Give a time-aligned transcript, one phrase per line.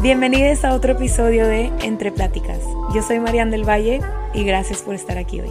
[0.00, 2.60] Bienvenidos a otro episodio de Entre Pláticas.
[2.94, 4.00] Yo soy Marian del Valle
[4.32, 5.50] y gracias por estar aquí hoy.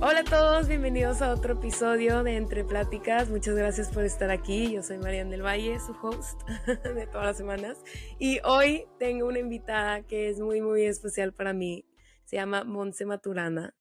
[0.00, 3.28] Hola a todos, bienvenidos a otro episodio de Entre Pláticas.
[3.28, 4.72] Muchas gracias por estar aquí.
[4.72, 7.76] Yo soy Marian del Valle, su host de todas las semanas.
[8.18, 11.84] Y hoy tengo una invitada que es muy, muy especial para mí.
[12.24, 13.74] Se llama Monse Maturana.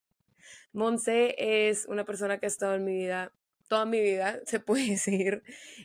[0.74, 3.32] Monse es una persona que ha estado en mi vida
[3.72, 5.44] toda mi vida, se puede decir.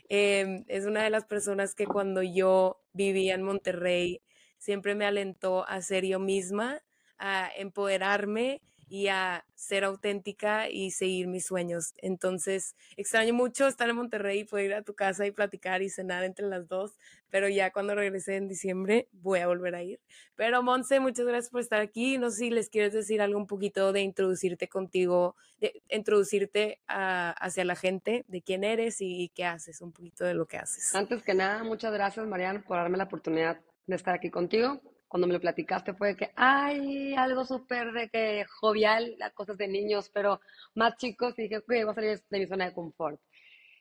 [0.09, 4.21] Em, es una de las personas que cuando yo vivía en Monterrey
[4.57, 6.83] siempre me alentó a ser yo misma,
[7.17, 11.93] a empoderarme y a ser auténtica y seguir mis sueños.
[11.97, 15.89] Entonces, extraño mucho estar en Monterrey y poder ir a tu casa y platicar y
[15.89, 16.97] cenar entre las dos,
[17.29, 19.99] pero ya cuando regrese en diciembre voy a volver a ir.
[20.35, 22.17] Pero Monse, muchas gracias por estar aquí.
[22.17, 27.65] No sé si les quieres decir algo un poquito de introducirte contigo, de introducirte hacia
[27.65, 30.95] la gente, de quién eres y qué haces, un poquito de lo que haces.
[30.95, 35.27] Antes que nada, muchas gracias, Mariana, por darme la oportunidad de estar aquí contigo cuando
[35.27, 40.09] me lo platicaste fue que hay algo súper de que jovial, las cosas de niños,
[40.13, 40.41] pero
[40.75, 43.19] más chicos, y dije, ok, voy a salir de mi zona de confort.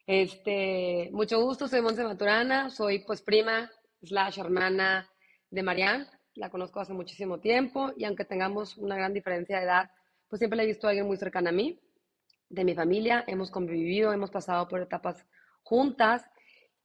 [0.06, 3.70] Este, mucho gusto, soy Monse Maturana, soy pues prima
[4.02, 5.10] slash hermana
[5.50, 9.91] de Marianne, la conozco hace muchísimo tiempo y aunque tengamos una gran diferencia de edad,
[10.28, 11.80] pues siempre la he visto a alguien muy cercana a mí,
[12.48, 15.27] de mi familia, hemos convivido, hemos pasado por etapas
[15.62, 16.24] juntas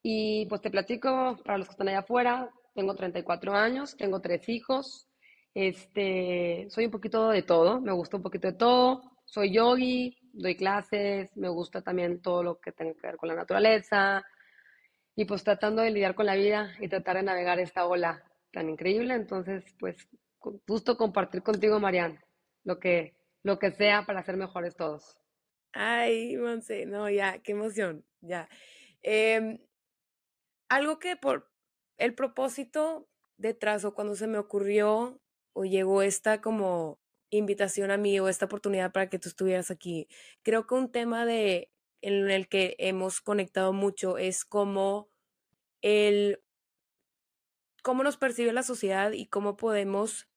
[0.01, 4.47] y pues te platico para los que están allá afuera, tengo 34 años, tengo tres
[4.49, 5.07] hijos,
[5.53, 10.55] este, soy un poquito de todo, me gusta un poquito de todo, soy yogi, doy
[10.55, 14.23] clases, me gusta también todo lo que tenga que ver con la naturaleza
[15.15, 18.69] y pues tratando de lidiar con la vida y tratar de navegar esta ola tan
[18.69, 20.07] increíble, entonces pues
[20.67, 22.19] gusto compartir contigo, Marian,
[22.63, 25.17] lo que, lo que sea para ser mejores todos.
[25.73, 28.49] Ay, Monse, no, ya, qué emoción, ya.
[29.01, 29.59] Em,
[30.69, 31.50] algo que por,
[31.97, 35.21] el propósito detrás o cuando se me ocurrió
[35.53, 40.07] o llegó esta como invitación a mí o esta oportunidad para que tú estuvieras aquí,
[40.43, 41.71] creo que un tema de
[42.01, 45.09] en el que hemos conectado mucho es como
[45.81, 46.41] el
[47.83, 50.27] cómo nos percibe la sociedad y cómo podemos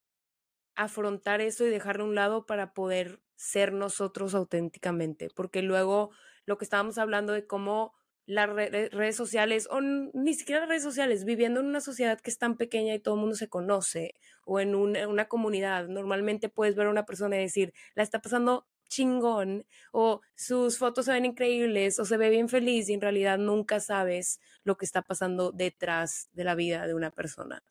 [0.76, 6.10] afrontar eso y dejarlo a un lado para poder ser nosotros auténticamente, porque luego
[6.46, 7.94] lo que estábamos hablando de cómo
[8.26, 12.38] las redes sociales, o ni siquiera las redes sociales, viviendo en una sociedad que es
[12.38, 14.14] tan pequeña y todo el mundo se conoce,
[14.44, 18.66] o en una, comunidad, normalmente puedes ver a una persona y decir, la está pasando
[18.88, 23.38] chingón, o sus fotos se ven increíbles, o se ve bien feliz, y en realidad
[23.38, 27.62] nunca sabes lo que está pasando detrás de la vida de una persona.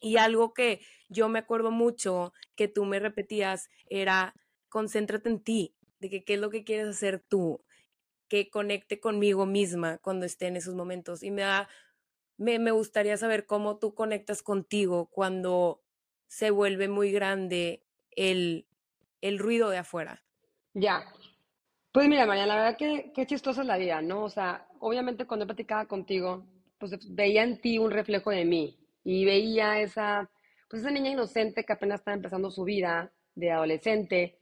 [0.00, 4.34] Y algo que yo me acuerdo mucho que tú me repetías era,
[4.68, 7.60] concéntrate en ti, de que qué es lo que quieres hacer tú
[8.30, 11.24] que conecte conmigo misma cuando esté en esos momentos.
[11.24, 11.68] Y me da,
[12.38, 15.82] me, me gustaría saber cómo tú conectas contigo cuando
[16.28, 17.82] se vuelve muy grande
[18.12, 18.66] el,
[19.20, 20.22] el ruido de afuera.
[20.74, 21.12] Ya.
[21.92, 24.22] Pues mira, María, la verdad que qué chistosa es la vida, ¿no?
[24.22, 26.46] O sea, obviamente cuando platicaba contigo,
[26.78, 30.30] pues veía en ti un reflejo de mí y veía esa,
[30.68, 34.38] pues esa niña inocente que apenas estaba empezando su vida de adolescente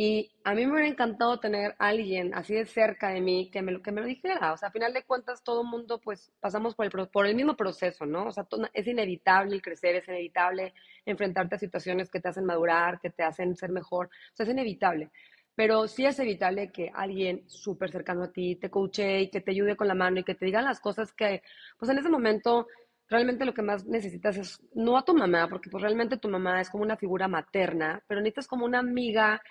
[0.00, 3.72] y a mí me hubiera encantado tener alguien así de cerca de mí que me,
[3.72, 4.52] lo, que me lo dijera.
[4.52, 7.34] O sea, a final de cuentas, todo el mundo, pues, pasamos por el, por el
[7.34, 8.28] mismo proceso, ¿no?
[8.28, 10.72] O sea, es inevitable el crecer, es inevitable
[11.04, 14.06] enfrentarte a situaciones que te hacen madurar, que te hacen ser mejor.
[14.06, 15.10] O sea, es inevitable.
[15.56, 19.50] Pero sí es evitable que alguien súper cercano a ti te coache y que te
[19.50, 21.42] ayude con la mano y que te diga las cosas que,
[21.76, 22.68] pues, en ese momento
[23.08, 26.60] realmente lo que más necesitas es no a tu mamá, porque pues realmente tu mamá
[26.60, 29.42] es como una figura materna, pero necesitas como una amiga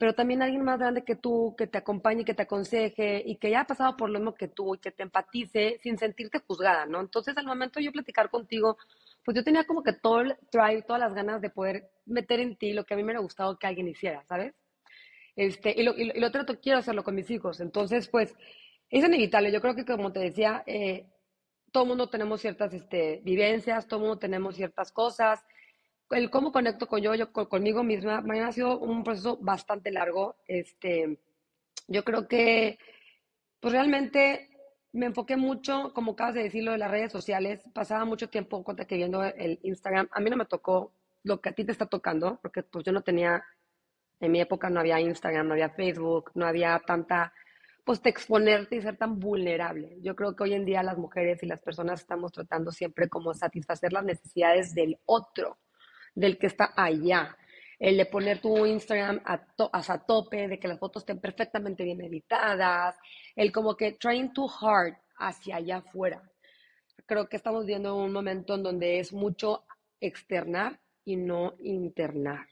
[0.00, 3.48] pero también alguien más grande que tú, que te acompañe, que te aconseje y que
[3.48, 7.00] haya pasado por lo mismo que tú y que te empatice sin sentirte juzgada, ¿no?
[7.00, 8.78] Entonces, al momento de yo platicar contigo,
[9.22, 12.56] pues yo tenía como que todo el drive, todas las ganas de poder meter en
[12.56, 14.54] ti lo que a mí me hubiera gustado que alguien hiciera, ¿sabes?
[15.36, 17.60] Este, y, lo, y, lo trato, quiero hacerlo con mis hijos.
[17.60, 18.34] Entonces, pues,
[18.88, 19.52] es inevitable.
[19.52, 21.10] Yo creo que, como te decía, eh,
[21.72, 25.44] todo mundo tenemos ciertas este, vivencias, todo mundo tenemos ciertas cosas
[26.10, 30.36] el cómo conecto con yo, yo conmigo misma, me ha sido un proceso bastante largo.
[30.46, 31.18] Este,
[31.88, 32.78] yo creo que,
[33.60, 34.48] pues realmente
[34.92, 37.62] me enfoqué mucho, como acabas de decirlo, de las redes sociales.
[37.72, 40.08] Pasaba mucho tiempo cuenta que viendo el Instagram.
[40.10, 40.92] A mí no me tocó
[41.22, 43.44] lo que a ti te está tocando, porque pues yo no tenía,
[44.18, 47.32] en mi época no había Instagram, no había Facebook, no había tanta,
[47.84, 49.98] pues te exponerte y ser tan vulnerable.
[50.00, 53.32] Yo creo que hoy en día las mujeres y las personas estamos tratando siempre como
[53.34, 55.58] satisfacer las necesidades del otro
[56.14, 57.36] del que está allá.
[57.78, 59.40] El de poner tu Instagram a,
[59.72, 62.96] a tope, de que las fotos estén perfectamente bien editadas,
[63.34, 66.22] el como que trying too hard hacia allá afuera.
[67.06, 69.64] creo que estamos viendo un momento en donde es mucho
[70.00, 72.46] externar y no internar.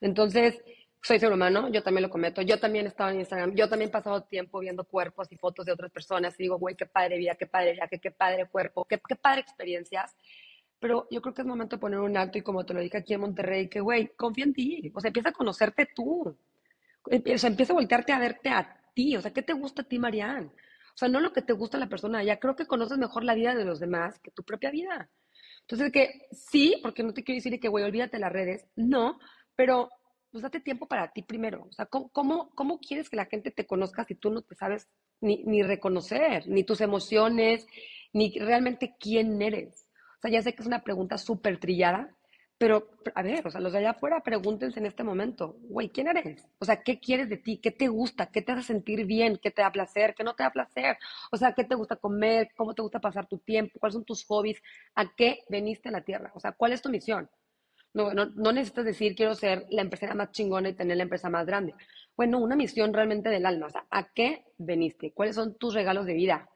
[0.00, 0.60] Entonces,
[1.02, 3.88] soy ser humano, yo también lo cometo, yo también he estado en Instagram, yo también
[3.88, 7.18] he pasado tiempo viendo cuerpos y fotos de otras personas y digo, güey, qué padre
[7.18, 10.14] vida, qué padre viaje, qué padre cuerpo, qué, qué padre experiencias.
[10.82, 12.98] Pero yo creo que es momento de poner un alto y como te lo dije
[12.98, 16.36] aquí en Monterrey, que güey, confía en ti, o sea, empieza a conocerte tú,
[17.04, 19.84] o sea, empieza a voltearte a verte a ti, o sea, ¿qué te gusta a
[19.84, 20.48] ti, Marianne?
[20.48, 23.22] O sea, no lo que te gusta a la persona, ya creo que conoces mejor
[23.22, 25.08] la vida de los demás que tu propia vida.
[25.60, 29.20] Entonces, que sí, porque no te quiero decir que, güey, olvídate las redes, no,
[29.54, 29.88] pero
[30.32, 31.64] pues date tiempo para ti primero.
[31.70, 34.88] O sea, ¿cómo, cómo, quieres que la gente te conozca si tú no te sabes
[35.20, 37.68] ni, ni, reconocer, ni tus emociones,
[38.12, 39.81] ni realmente quién eres?
[40.22, 42.14] Sea, ya sé que es una pregunta súper trillada,
[42.56, 46.06] pero a ver, o sea, los de allá afuera pregúntense en este momento, güey, ¿quién
[46.06, 46.46] eres?
[46.60, 47.58] O sea, ¿qué quieres de ti?
[47.58, 48.26] ¿Qué te gusta?
[48.26, 49.36] ¿Qué te hace sentir bien?
[49.42, 50.14] ¿Qué te da placer?
[50.14, 50.96] ¿Qué no te da placer?
[51.32, 52.50] O sea, ¿qué te gusta comer?
[52.56, 53.80] ¿Cómo te gusta pasar tu tiempo?
[53.80, 54.62] ¿Cuáles son tus hobbies?
[54.94, 56.30] ¿A qué veniste a la tierra?
[56.36, 57.28] O sea, ¿cuál es tu misión?
[57.92, 61.44] No, no, necesitas decir quiero ser la empresa más chingona y tener la empresa más
[61.44, 61.74] grande.
[62.16, 63.66] Bueno, una misión realmente del alma.
[63.66, 65.10] O sea, ¿a qué veniste?
[65.12, 66.48] ¿Cuáles son tus regalos de vida?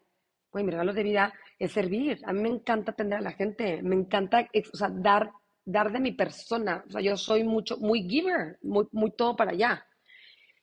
[0.50, 2.20] Pues mis regalos de vida es servir.
[2.24, 3.82] A mí me encanta atender a la gente.
[3.82, 5.30] Me encanta o sea, dar,
[5.64, 6.84] dar de mi persona.
[6.86, 9.86] O sea, yo soy mucho, muy giver, muy, todo para allá.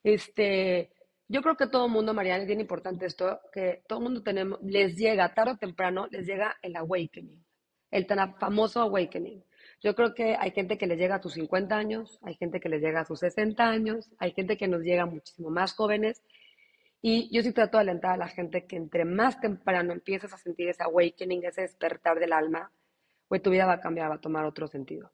[0.04, 0.92] Este,
[1.28, 4.24] yo creo que todo el mundo, Mariana, es bien importante esto, que todo el mundo
[4.24, 7.44] tenemos, les llega, tarde o temprano, les llega el awakening,
[7.92, 9.44] el tan famoso awakening.
[9.82, 12.70] Yo creo que hay gente que le llega a sus 50 años, hay gente que
[12.70, 16.22] les llega a sus 60 años, hay gente que nos llega muchísimo más jóvenes.
[17.06, 20.38] Y yo sí trato de alentar a la gente que entre más temprano empiezas a
[20.38, 22.72] sentir ese awakening, ese despertar del alma,
[23.28, 25.12] pues tu vida va a cambiar, va a tomar otro sentido.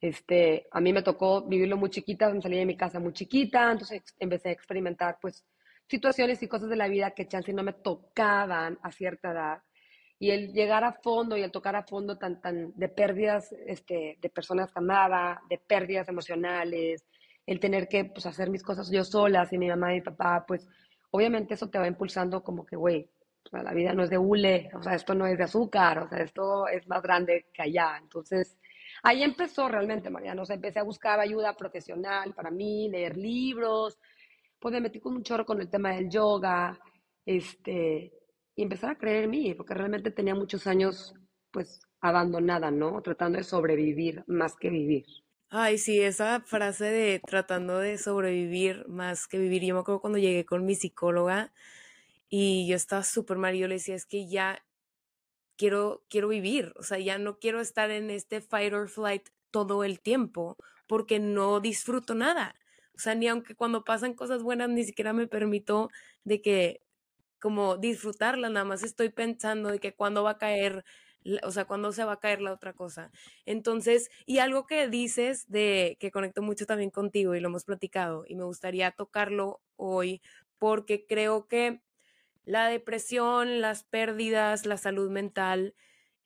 [0.00, 3.70] Este, a mí me tocó vivirlo muy chiquita, me salí de mi casa muy chiquita,
[3.70, 5.44] entonces empecé a experimentar pues
[5.86, 9.62] situaciones y cosas de la vida que chance no me tocaban a cierta edad
[10.18, 14.16] y el llegar a fondo y el tocar a fondo tan, tan de pérdidas este,
[14.18, 17.04] de personas que amaba, de pérdidas emocionales,
[17.44, 20.44] el tener que pues, hacer mis cosas yo sola, sin mi mamá y mi papá,
[20.48, 20.66] pues
[21.12, 23.08] obviamente eso te va impulsando como que, güey,
[23.52, 26.18] la vida no es de hule, o sea, esto no es de azúcar, o sea,
[26.18, 27.98] esto es más grande que allá.
[28.00, 28.56] Entonces,
[29.02, 33.98] ahí empezó realmente, Mariana, o sea, empecé a buscar ayuda profesional para mí, leer libros,
[34.58, 36.78] pues me metí con un chorro con el tema del yoga,
[37.26, 38.12] este,
[38.54, 41.14] y empezar a creer en mí, porque realmente tenía muchos años,
[41.50, 43.02] pues, abandonada, ¿no?
[43.02, 45.04] Tratando de sobrevivir más que vivir.
[45.54, 49.62] Ay, sí, esa frase de tratando de sobrevivir más que vivir.
[49.62, 51.52] Yo me acuerdo cuando llegué con mi psicóloga
[52.30, 53.54] y yo estaba súper mal.
[53.56, 54.64] Yo le decía, es que ya
[55.58, 56.72] quiero, quiero vivir.
[56.76, 60.56] O sea, ya no quiero estar en este fight or flight todo el tiempo
[60.86, 62.54] porque no disfruto nada.
[62.96, 65.90] O sea, ni aunque cuando pasan cosas buenas ni siquiera me permito
[66.24, 66.82] de que
[67.40, 70.84] como disfrutarla, nada más estoy pensando de que cuándo va a caer,
[71.42, 73.10] o sea, cuándo se va a caer la otra cosa.
[73.46, 78.24] Entonces, y algo que dices de que conecto mucho también contigo y lo hemos platicado
[78.26, 80.22] y me gustaría tocarlo hoy
[80.58, 81.82] porque creo que
[82.44, 85.74] la depresión, las pérdidas, la salud mental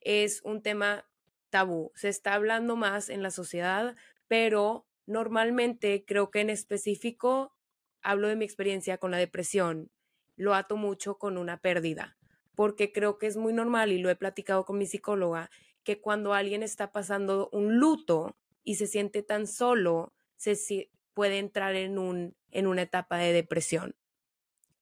[0.00, 1.08] es un tema
[1.50, 1.92] tabú.
[1.94, 3.96] Se está hablando más en la sociedad,
[4.28, 7.54] pero normalmente creo que en específico
[8.02, 9.90] hablo de mi experiencia con la depresión
[10.36, 12.16] lo ato mucho con una pérdida,
[12.56, 15.50] porque creo que es muy normal y lo he platicado con mi psicóloga,
[15.84, 21.76] que cuando alguien está pasando un luto y se siente tan solo, se puede entrar
[21.76, 23.94] en, un, en una etapa de depresión.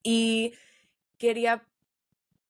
[0.03, 0.55] Y
[1.19, 1.69] quería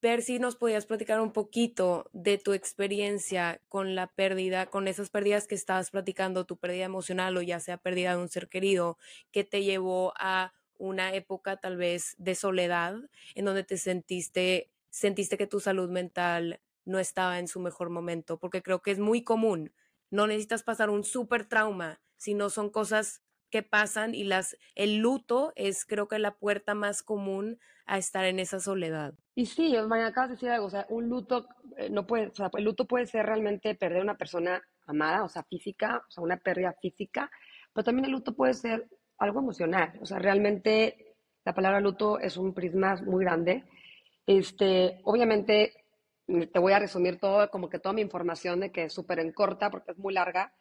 [0.01, 5.09] ver si nos podías platicar un poquito de tu experiencia con la pérdida, con esas
[5.09, 8.99] pérdidas que estabas platicando, tu pérdida emocional o ya sea pérdida de un ser querido,
[9.33, 12.97] que te llevó a una época tal vez de soledad
[13.35, 18.39] en donde te sentiste, sentiste que tu salud mental no estaba en su mejor momento,
[18.39, 19.75] porque creo que es muy común.
[20.11, 25.53] No necesitas pasar un súper trauma, sino son cosas que pasan y las el luto
[25.57, 29.15] es creo que la puerta más común a estar en esa soledad.
[29.35, 32.35] Y sí, María, acabas de decir algo, o sea, un luto eh, no puede, o
[32.35, 36.23] sea, el luto puede ser realmente perder una persona amada, o sea, física, o sea,
[36.23, 37.31] una pérdida física,
[37.73, 39.99] pero también el luto puede ser algo emocional.
[40.01, 43.65] O sea, realmente la palabra luto es un prisma muy grande.
[44.27, 45.85] Este, obviamente,
[46.27, 49.33] te voy a resumir todo, como que toda mi información de que es súper en
[49.33, 50.55] corta porque es muy larga,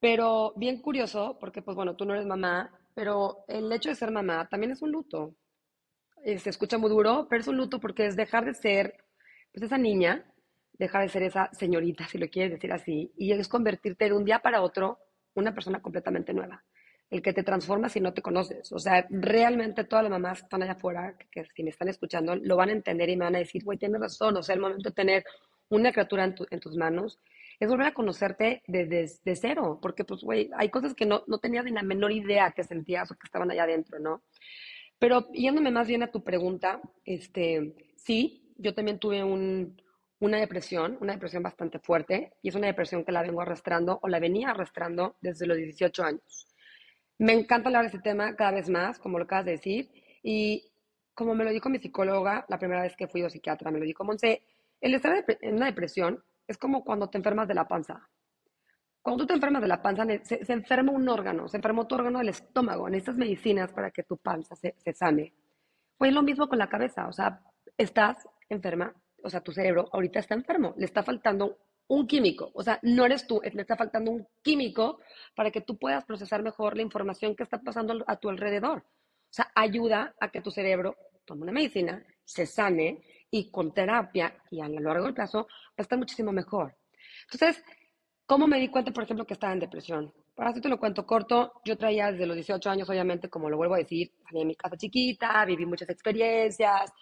[0.00, 4.10] pero bien curioso, porque pues bueno, tú no eres mamá, pero el hecho de ser
[4.10, 5.36] mamá también es un luto.
[6.24, 9.04] Eh, se escucha muy duro, pero es un luto porque es dejar de ser
[9.52, 10.24] pues esa niña,
[10.72, 14.24] dejar de ser esa señorita, si lo quieres decir así, y es convertirte de un
[14.24, 14.98] día para otro
[15.34, 16.64] una persona completamente nueva
[17.10, 18.72] el que te transforma si no te conoces.
[18.72, 22.36] O sea, realmente todas las mamás que están allá afuera, que, si me están escuchando,
[22.36, 24.36] lo van a entender y me van a decir, güey, tienes razón.
[24.36, 25.24] O sea, el momento de tener
[25.68, 27.20] una criatura en, tus manos,
[27.58, 31.64] es volver a conocerte desde cero, porque pues, güey, hay cosas que no, no tenías
[31.64, 34.22] ni la menor idea que sentías o que estaban allá adentro, ¿no?
[34.98, 39.76] Pero yéndome más bien a tu pregunta, este, sí, yo también tuve un,
[40.20, 44.08] una depresión, una depresión bastante fuerte, y es una depresión que la vengo arrastrando o
[44.08, 46.46] la venía arrastrando desde los 18 años.
[47.18, 49.90] Me encanta hablar de este tema cada vez más, como lo acabas de decir,
[50.22, 50.70] y
[51.14, 53.86] como me lo dijo mi psicóloga la primera vez que fui a psiquiatra, me lo
[53.86, 54.42] dijo Monse,
[54.80, 58.08] el estar en una depresión es como cuando te enfermas de la panza.
[59.00, 62.18] Cuando tú te enfermas de la panza, se, enferma un órgano, se enfermó tu órgano
[62.18, 65.32] del estómago, necesitas medicinas para que tu panza se, se sane.
[65.96, 67.40] Fue lo mismo con la cabeza, o sea,
[67.78, 68.94] estás enferma
[69.26, 73.04] o sea, tu cerebro ahorita está enfermo, le está faltando un químico, o sea, no
[73.04, 75.00] eres tú, le está faltando un químico
[75.34, 78.78] para que tú puedas procesar mejor la información que está pasando a tu alrededor.
[78.78, 84.36] O sea, ayuda a que tu cerebro tome una medicina, se sane y con terapia
[84.50, 85.46] y a lo largo del plazo
[85.78, 86.76] va a muchísimo mejor.
[87.30, 87.62] Entonces,
[88.24, 90.12] ¿cómo me di cuenta, por ejemplo, que estaba en depresión?
[90.34, 93.56] Para así te lo cuento corto, yo traía desde los 18 años, obviamente, como lo
[93.56, 96.92] vuelvo a decir, salí de mi casa chiquita, viví muchas experiencias,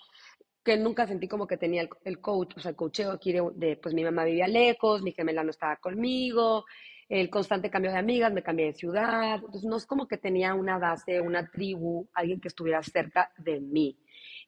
[0.65, 3.95] que nunca sentí como que tenía el, coach, o sea, el coacheo aquí de, pues
[3.95, 6.65] mi mamá vivía lejos, mi gemela no estaba conmigo,
[7.09, 10.55] el constante cambio de amigas, me cambié de ciudad, entonces no es como que tenía
[10.55, 13.99] una base, una tribu, alguien que estuviera cerca de mí.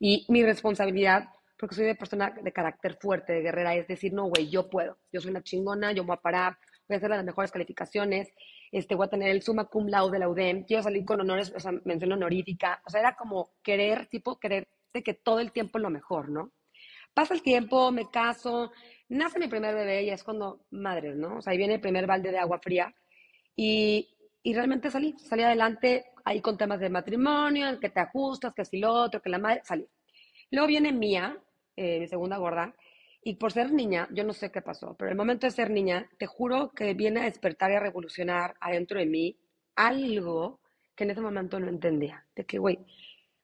[0.01, 4.25] Y mi responsabilidad, porque soy de persona de carácter fuerte, de guerrera, es decir, no,
[4.25, 6.57] güey, yo puedo, yo soy una chingona, yo voy a parar,
[6.89, 8.29] voy a hacer las mejores calificaciones,
[8.73, 11.53] este, voy a tener el summa cum laude de la UDEM, quiero salir con honores,
[11.55, 14.67] o sea, mención honorífica, o sea, era como querer, tipo, querer
[15.03, 16.53] que todo el tiempo es lo mejor, ¿no?
[17.15, 18.73] Pasa el tiempo, me caso,
[19.09, 21.39] nace mi primer bebé y es cuando, madre, ¿no?
[21.39, 22.95] O sea, ahí viene el primer balde de agua fría
[23.55, 24.09] y,
[24.43, 28.79] y realmente salí, salí adelante ahí con temas de matrimonio, que te ajustas, que si
[28.79, 29.87] lo otro, que la madre, salí.
[30.51, 31.39] Luego viene Mía,
[31.77, 32.75] eh, mi segunda gorda,
[33.23, 36.09] y por ser niña, yo no sé qué pasó, pero el momento de ser niña,
[36.17, 39.37] te juro que viene a despertar y a revolucionar adentro de mí
[39.75, 40.61] algo
[40.95, 42.25] que en ese momento no entendía.
[42.37, 42.79] De que, güey,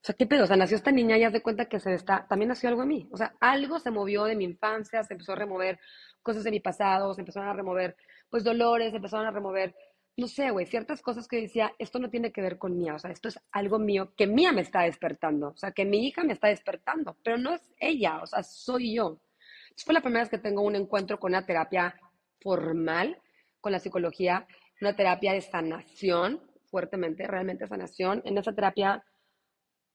[0.02, 0.42] o sea, ¿qué pedo?
[0.42, 2.82] O sea, nació esta niña y haz de cuenta que se está, también nació algo
[2.82, 3.08] en mí.
[3.12, 5.78] O sea, algo se movió de mi infancia, se empezó a remover
[6.22, 7.96] cosas de mi pasado, se empezaron a remover,
[8.28, 9.76] pues, dolores, se empezaron a remover,
[10.16, 12.98] no sé, güey, ciertas cosas que decía, esto no tiene que ver con mía, o
[12.98, 16.24] sea, esto es algo mío que mía me está despertando, o sea, que mi hija
[16.24, 19.20] me está despertando, pero no es ella, o sea, soy yo.
[19.64, 21.94] Entonces, fue la primera vez que tengo un encuentro con una terapia
[22.40, 23.20] formal,
[23.60, 24.48] con la psicología,
[24.80, 28.20] una terapia de sanación, fuertemente, realmente sanación.
[28.24, 29.04] En esa terapia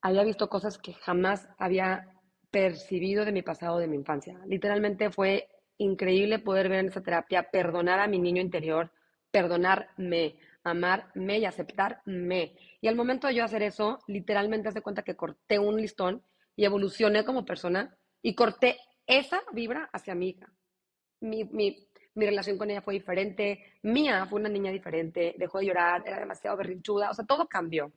[0.08, 2.08] había visto cosas que jamás había
[2.50, 4.40] percibido de mi pasado, de mi infancia.
[4.48, 5.48] Literalmente fue
[5.78, 8.92] increíble poder ver en esa terapia perdonar a mi niño interior,
[9.32, 12.56] perdonarme, amarme y aceptarme.
[12.82, 16.24] Y al momento de yo hacer eso, literalmente hace cuenta que corté un listón
[16.56, 20.52] y evolucioné como persona y corté esa vibra hacia mi hija.
[21.22, 26.20] Mi, relación con ella fue diferente, mía fue una niña diferente, dejó de llorar, era
[26.20, 27.92] demasiado berrinchuda, o sea, todo cambió.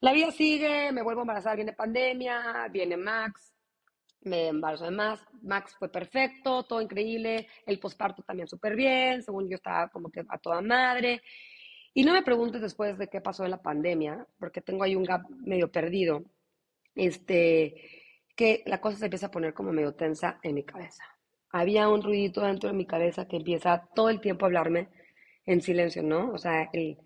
[0.00, 3.54] La vida sigue, me vuelvo a embarazar, viene pandemia, viene Max,
[4.22, 9.48] me embarazo de Max, Max fue perfecto, todo increíble, el posparto también súper bien, según
[9.48, 11.22] yo estaba como que a toda madre.
[11.92, 15.04] Y no me preguntes después de qué pasó en la pandemia, porque tengo ahí un
[15.04, 16.24] gap medio perdido,
[16.94, 17.74] este,
[18.34, 21.04] que la cosa se empieza a poner como medio tensa en mi cabeza.
[21.50, 24.88] Había un ruidito dentro de mi cabeza que empieza todo el tiempo a hablarme
[25.44, 26.30] en silencio, ¿no?
[26.32, 26.96] O sea, el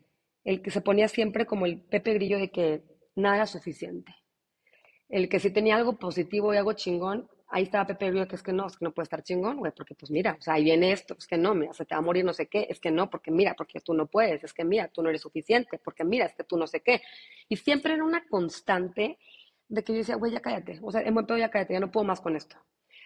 [0.45, 2.83] el que se ponía siempre como el Pepe Grillo de que
[3.17, 4.15] nada era suficiente.
[5.09, 8.43] El que si tenía algo positivo y algo chingón, ahí estaba Pepe Grillo que es
[8.43, 10.65] que no, es que no puede estar chingón, güey, porque pues mira, o sea, ahí
[10.65, 12.81] viene esto, es que no, mira, se te va a morir no sé qué, es
[12.81, 15.79] que no, porque mira, porque tú no puedes, es que mira, tú no eres suficiente,
[15.79, 17.03] porque mira, es que tú no sé qué.
[17.49, 19.19] Y siempre era una constante
[19.69, 21.81] de que yo decía, güey, ya cállate, o sea, en buen pedo ya cállate, ya
[21.81, 22.57] no puedo más con esto.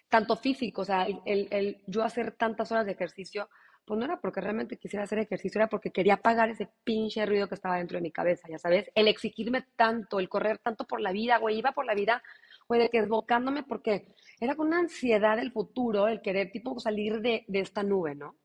[0.09, 3.49] Tanto físico, o sea, el, el yo hacer tantas horas de ejercicio,
[3.89, 7.49] pues no era porque realmente quisiera hacer ejercicio, era porque quería apagar ese pinche ruido
[7.49, 11.01] que estaba dentro de mi cabeza, ya sabes, el exigirme tanto, el correr tanto por
[11.01, 12.23] la vida, güey, iba por la vida,
[12.69, 17.61] güey, desbocándome porque era con una ansiedad del futuro, el querer tipo salir de, de
[17.61, 18.37] esta nube, ¿no?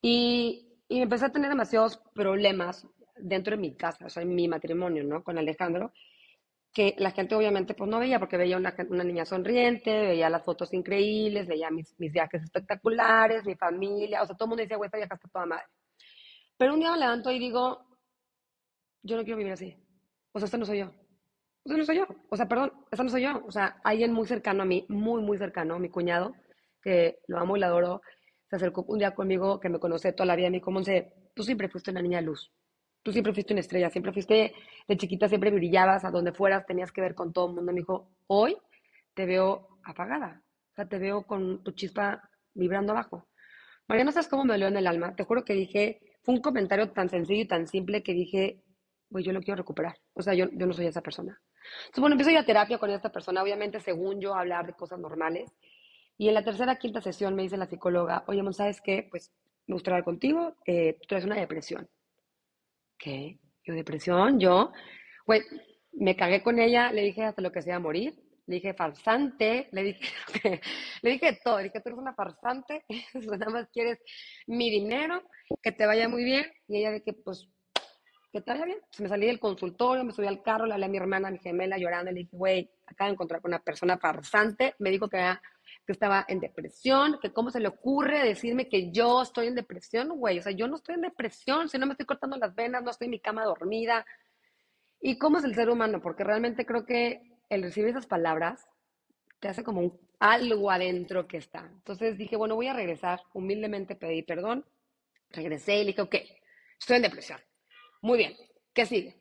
[0.00, 4.48] Y, y empecé a tener demasiados problemas dentro de mi casa, o sea, en mi
[4.48, 5.24] matrimonio, ¿no?
[5.24, 5.92] Con Alejandro,
[6.72, 10.44] que la gente obviamente pues no veía porque veía una, una niña sonriente, veía las
[10.44, 14.76] fotos increíbles, veía mis, mis, viajes espectaculares, mi familia, o sea, todo el mundo decía,
[14.76, 15.64] güey, esta vieja está toda madre.
[16.56, 17.86] Pero un día me levanto y digo,
[19.02, 19.76] yo no quiero vivir así.
[20.32, 20.92] O sea, esta no soy yo.
[21.64, 22.06] Esta no soy yo.
[22.30, 23.42] O sea, perdón, esta no soy yo.
[23.46, 26.34] O sea, alguien muy cercano a mí, muy, muy cercano, mi cuñado,
[26.82, 28.02] que lo amo y lo adoro,
[28.48, 31.30] se acercó un día conmigo, que me conoce toda la vida, y me dijo, Monse,
[31.34, 32.52] tú siempre fuiste una niña luz.
[33.02, 34.54] Tú siempre fuiste una estrella, siempre fuiste
[34.86, 37.72] de chiquita, siempre brillabas, a donde fueras tenías que ver con todo el mundo.
[37.72, 38.56] Me dijo, hoy
[39.14, 43.28] te veo apagada, o sea, te veo con tu chispa vibrando abajo.
[43.86, 45.16] María, no sabes cómo me dolió en el alma.
[45.16, 48.62] Te juro que dije, fue un comentario tan sencillo y tan simple que dije,
[49.10, 49.96] pues yo lo quiero recuperar.
[50.14, 51.40] O sea, yo, yo no soy esa persona.
[51.86, 54.74] Entonces, bueno, empiezo a ir a terapia con esta persona, obviamente, según yo, hablar de
[54.74, 55.50] cosas normales.
[56.18, 59.06] Y en la tercera, quinta sesión me dice la psicóloga, oye, ¿sabes qué?
[59.10, 59.32] Pues
[59.66, 61.88] me gustaría hablar contigo, eh, tú traes una depresión.
[62.98, 63.38] ¿Qué?
[63.64, 64.72] Yo, depresión, yo.
[65.26, 65.42] Güey,
[65.92, 68.14] me cagué con ella, le dije hasta lo que se iba a morir,
[68.46, 70.00] le dije farsante, le dije,
[71.02, 73.98] le dije todo, le dije, tú eres una farsante, nada más quieres
[74.46, 75.22] mi dinero,
[75.62, 77.48] que te vaya muy bien, y ella de que, pues,
[78.32, 78.78] que te vaya bien.
[78.90, 81.30] Se me salí del consultorio, me subí al carro, le hablé a mi hermana, a
[81.30, 85.08] mi gemela, llorando, le dije, güey, acabo de encontrar con una persona farsante, me dijo
[85.08, 85.18] que,
[85.88, 90.10] que estaba en depresión, que cómo se le ocurre decirme que yo estoy en depresión,
[90.10, 92.82] güey, o sea, yo no estoy en depresión, si no me estoy cortando las venas,
[92.82, 94.04] no estoy en mi cama dormida,
[95.00, 96.00] ¿Y cómo es el ser humano?
[96.00, 98.66] Porque realmente creo que el recibir esas palabras
[99.40, 101.70] te hace como un, algo adentro que está.
[101.72, 104.64] Entonces dije, bueno, voy a regresar, humildemente pedí perdón,
[105.30, 106.16] regresé y le dije, ok,
[106.78, 107.38] estoy en depresión.
[108.02, 108.34] Muy bien,
[108.72, 109.20] ¿qué sigue?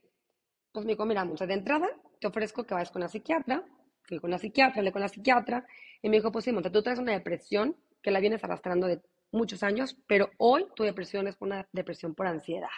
[0.71, 1.87] Pues me dijo, mira, de entrada
[2.19, 3.63] te ofrezco que vayas con la psiquiatra,
[4.03, 5.67] fui con la psiquiatra, hablé con la psiquiatra,
[6.01, 9.01] y me dijo, pues sí, Monta, tú traes una depresión que la vienes arrastrando de
[9.31, 12.69] muchos años, pero hoy tu depresión es una depresión por ansiedad.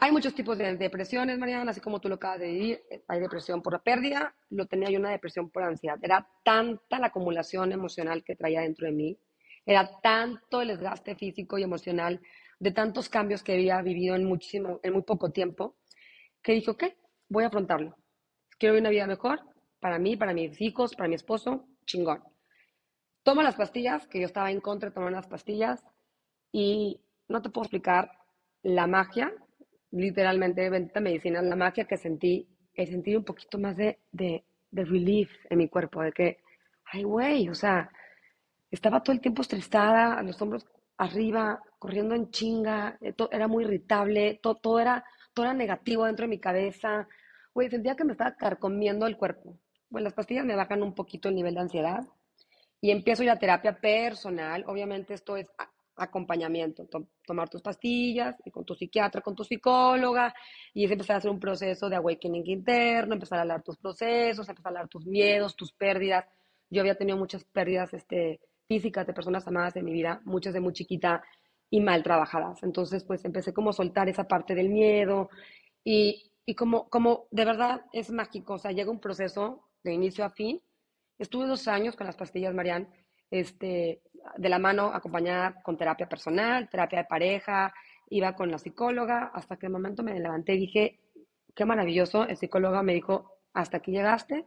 [0.00, 2.82] Hay muchos tipos de depresiones, Mariana, así como tú lo acabas de decir.
[3.08, 5.98] Hay depresión por la pérdida, lo tenía yo una depresión por ansiedad.
[6.00, 9.18] Era tanta la acumulación emocional que traía dentro de mí,
[9.68, 12.22] era tanto el desgaste físico y emocional
[12.58, 15.76] de tantos cambios que había vivido en, muchísimo, en muy poco tiempo,
[16.42, 16.84] que dije, ok,
[17.28, 17.94] voy a afrontarlo.
[18.58, 19.40] Quiero vivir una vida mejor
[19.78, 22.22] para mí, para mis hijos, para mi esposo, chingón.
[23.24, 25.84] Tomo las pastillas, que yo estaba en contra de tomar las pastillas,
[26.52, 28.10] y no te puedo explicar
[28.62, 29.32] la magia
[29.90, 34.84] literalmente bendita medicina, la magia que sentí, el sentir un poquito más de, de, de
[34.84, 36.38] relief en mi cuerpo, de que,
[36.92, 37.90] ay, güey, o sea,
[38.70, 40.66] estaba todo el tiempo estresada, los hombros
[40.98, 46.04] arriba, corriendo en chinga, eh, todo, era muy irritable, todo, todo, era, todo era negativo
[46.04, 47.08] dentro de mi cabeza,
[47.54, 49.58] güey, sentía que me estaba carcomiendo el cuerpo.
[49.90, 52.06] Bueno, las pastillas me bajan un poquito el nivel de ansiedad
[52.80, 55.46] y empiezo ya terapia personal, obviamente esto es
[55.96, 56.86] acompañamiento,
[57.26, 60.32] tomar tus pastillas y con tu psiquiatra, con tu psicóloga,
[60.72, 64.48] y es empezar a hacer un proceso de awakening interno, empezar a hablar tus procesos,
[64.48, 66.24] empezar a hablar tus miedos, tus pérdidas.
[66.70, 70.60] Yo había tenido muchas pérdidas este, físicas de personas amadas en mi vida, muchas de
[70.60, 71.22] muy chiquita
[71.70, 72.62] y mal trabajadas.
[72.62, 75.30] Entonces, pues empecé como a soltar esa parte del miedo
[75.82, 80.24] y, y como, como de verdad es mágico, o sea, llega un proceso de inicio
[80.24, 80.60] a fin.
[81.18, 82.88] Estuve dos años con las pastillas, Marian,
[83.30, 84.02] este,
[84.36, 87.74] de la mano acompañada con terapia personal, terapia de pareja,
[88.10, 91.00] iba con la psicóloga, hasta que el momento me levanté y dije,
[91.54, 94.46] qué maravilloso, el psicólogo me dijo, hasta aquí llegaste,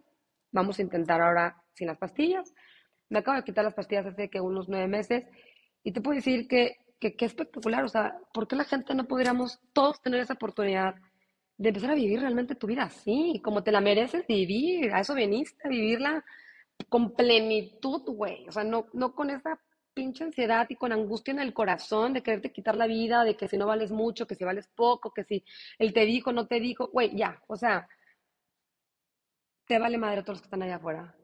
[0.51, 2.53] vamos a intentar ahora sin las pastillas.
[3.09, 5.25] Me acabo de quitar las pastillas hace que unos nueve meses
[5.83, 9.05] y te puedo decir que, que, que espectacular, o sea, ¿por qué la gente no
[9.05, 10.95] pudiéramos todos tener esa oportunidad
[11.61, 15.13] de empezar a vivir realmente tu vida así, como te la mereces vivir, a eso
[15.13, 16.25] viniste, a vivirla
[16.89, 18.47] con plenitud, güey.
[18.47, 19.61] O sea, no, no con esa
[19.93, 23.47] pinche ansiedad y con angustia en el corazón de quererte quitar la vida, de que
[23.47, 25.45] si no vales mucho, que si vales poco, que si
[25.77, 27.87] él te dijo, no te dijo, güey, ya, o sea,
[29.67, 31.15] te vale madre a todos los que están allá afuera.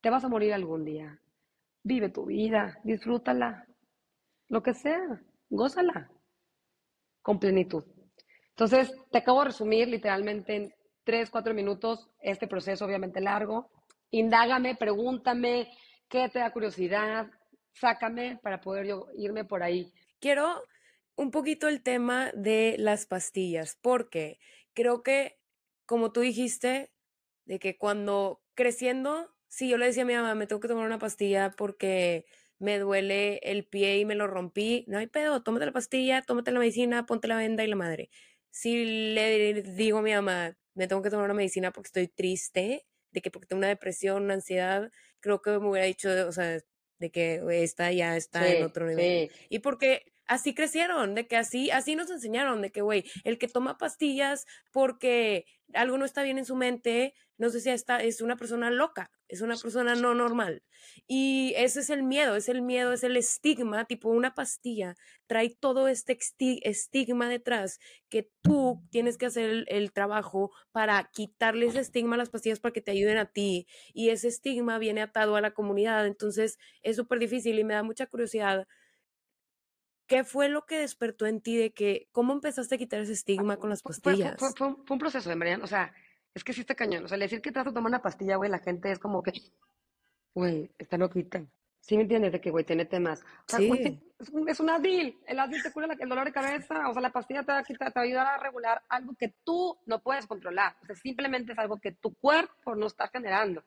[0.00, 1.16] Te vas a morir algún día.
[1.84, 3.68] Vive tu vida, disfrútala,
[4.48, 6.10] lo que sea, gózala
[7.22, 7.84] con plenitud.
[8.58, 13.70] Entonces, te acabo de resumir literalmente en tres, cuatro minutos este proceso, obviamente largo,
[14.10, 15.68] indágame, pregúntame,
[16.08, 17.26] qué te da curiosidad,
[17.74, 19.92] sácame para poder yo irme por ahí.
[20.20, 20.62] Quiero
[21.16, 24.38] un poquito el tema de las pastillas, porque
[24.72, 25.38] creo que,
[25.84, 26.90] como tú dijiste,
[27.44, 30.86] de que cuando creciendo, si yo le decía a mi mamá, me tengo que tomar
[30.86, 32.24] una pastilla porque
[32.58, 36.52] me duele el pie y me lo rompí, no hay pedo, tómate la pastilla, tómate
[36.52, 38.08] la medicina, ponte la venda y la madre.
[38.56, 42.86] Si le digo a mi mamá, me tengo que tomar una medicina porque estoy triste,
[43.10, 44.90] de que porque tengo una depresión, una ansiedad,
[45.20, 46.58] creo que me hubiera dicho, o sea,
[46.98, 49.30] de que esta ya está en otro nivel.
[49.50, 53.48] Y porque así crecieron, de que así, así nos enseñaron, de que, güey, el que
[53.48, 58.20] toma pastillas porque algo no está bien en su mente, no sé si esta es
[58.20, 60.62] una persona loca, es una persona no normal.
[61.06, 64.94] Y ese es el miedo, es el miedo, es el estigma, tipo una pastilla,
[65.26, 66.16] trae todo este
[66.62, 72.30] estigma detrás que tú tienes que hacer el, trabajo para quitarle ese estigma a las
[72.30, 73.66] pastillas para que te ayuden a ti.
[73.92, 77.82] Y ese estigma viene atado a la comunidad, entonces es súper difícil y me da
[77.82, 78.66] mucha curiosidad
[80.06, 83.56] ¿Qué fue lo que despertó en ti de que, cómo empezaste a quitar ese estigma
[83.56, 84.36] con las pastillas?
[84.56, 85.92] Fue, un proceso, de Mariana, o sea,
[86.34, 88.36] es que sí está cañón, o sea, decir que te vas a tomar una pastilla,
[88.36, 89.32] güey, la gente es como que,
[90.34, 91.44] güey, está loquita,
[91.80, 92.32] ¿Sí me entiendes?
[92.32, 93.22] De que, güey, tiene temas.
[93.22, 93.68] O sea, Sí.
[93.68, 95.16] güey, es, un, es un Advil.
[95.24, 96.88] El Advil te cura la- el dolor de cabeza.
[96.88, 99.14] O sea, la pastilla te va, a quitar- te va a ayudar a regular algo
[99.16, 100.74] que tú no puedes controlar.
[100.82, 103.62] O sea, simplemente es algo que tu cuerpo no está generando.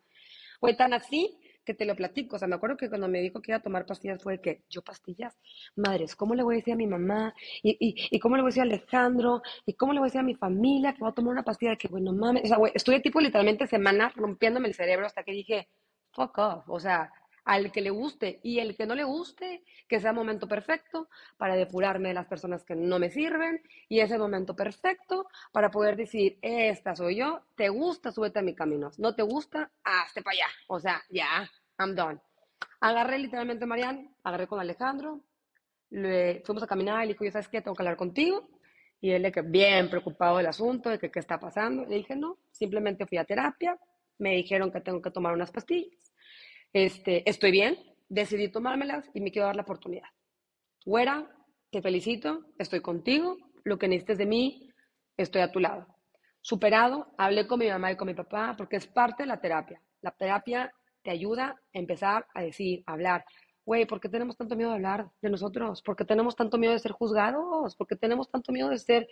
[0.60, 2.36] Fue tan así que te lo platico.
[2.36, 4.64] O sea, me acuerdo que cuando me dijo que iba a tomar pastillas fue que
[4.72, 5.38] yo pastillas,
[5.76, 7.36] madres, ¿cómo le voy a decir a mi mamá?
[7.62, 9.44] ¿Y, y, y cómo le voy a decir a Alejandro?
[9.68, 11.76] ¿Y cómo le voy a decir a mi familia que voy a tomar una pastilla?
[11.76, 12.46] Que, güey, no mames.
[12.46, 15.70] O sea, güey, estuve tipo literalmente semanas rompiéndome el cerebro hasta que dije,
[16.12, 16.64] fuck off.
[16.70, 17.12] O sea,
[17.46, 21.56] al que le guste y el que no le guste, que sea momento perfecto para
[21.56, 26.38] depurarme de las personas que no me sirven y ese momento perfecto para poder decir,
[26.42, 30.48] esta soy yo, te gusta, súbete a mi camino, no te gusta, hazte para allá.
[30.68, 32.20] O sea, ya, I'm done.
[32.82, 35.24] Agarré literalmente a Marian, agarré con Alejandro,
[35.90, 38.48] le, fuimos a caminar le dijo, yo sabes qué, tengo que hablar contigo.
[39.02, 41.86] Y él de que bien preocupado del asunto, de que qué está pasando.
[41.86, 43.80] Le dije, no, simplemente fui a terapia,
[44.18, 46.09] me dijeron que tengo que tomar unas pastillas.
[46.74, 47.78] Este, estoy bien,
[48.10, 50.08] decidí tomármelas y me quiero dar la oportunidad.
[50.86, 51.30] Güera,
[51.72, 54.70] te felicito, estoy contigo, lo que necesites de mí,
[55.18, 55.88] estoy a tu lado.
[56.42, 59.82] Superado, hablé con mi mamá y con mi papá porque es parte de la terapia.
[60.02, 60.72] La terapia
[61.04, 63.26] te ayuda a empezar a decir, a hablar.
[63.66, 65.82] Güey, ¿por qué tenemos tanto miedo de hablar de nosotros?
[65.82, 67.76] ¿Por qué tenemos tanto miedo de ser juzgados?
[67.76, 69.08] ¿Por qué tenemos tanto miedo de ser,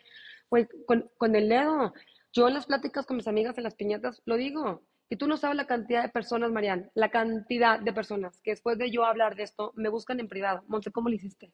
[0.50, 1.94] güey, con, con el dedo?
[2.34, 4.84] Yo en las pláticas con mis amigas en las piñatas lo digo.
[5.10, 8.78] Y tú no sabes la cantidad de personas, Marian, la cantidad de personas que después
[8.78, 10.64] de yo hablar de esto me buscan en privado.
[10.68, 11.54] Monse, ¿cómo lo hiciste?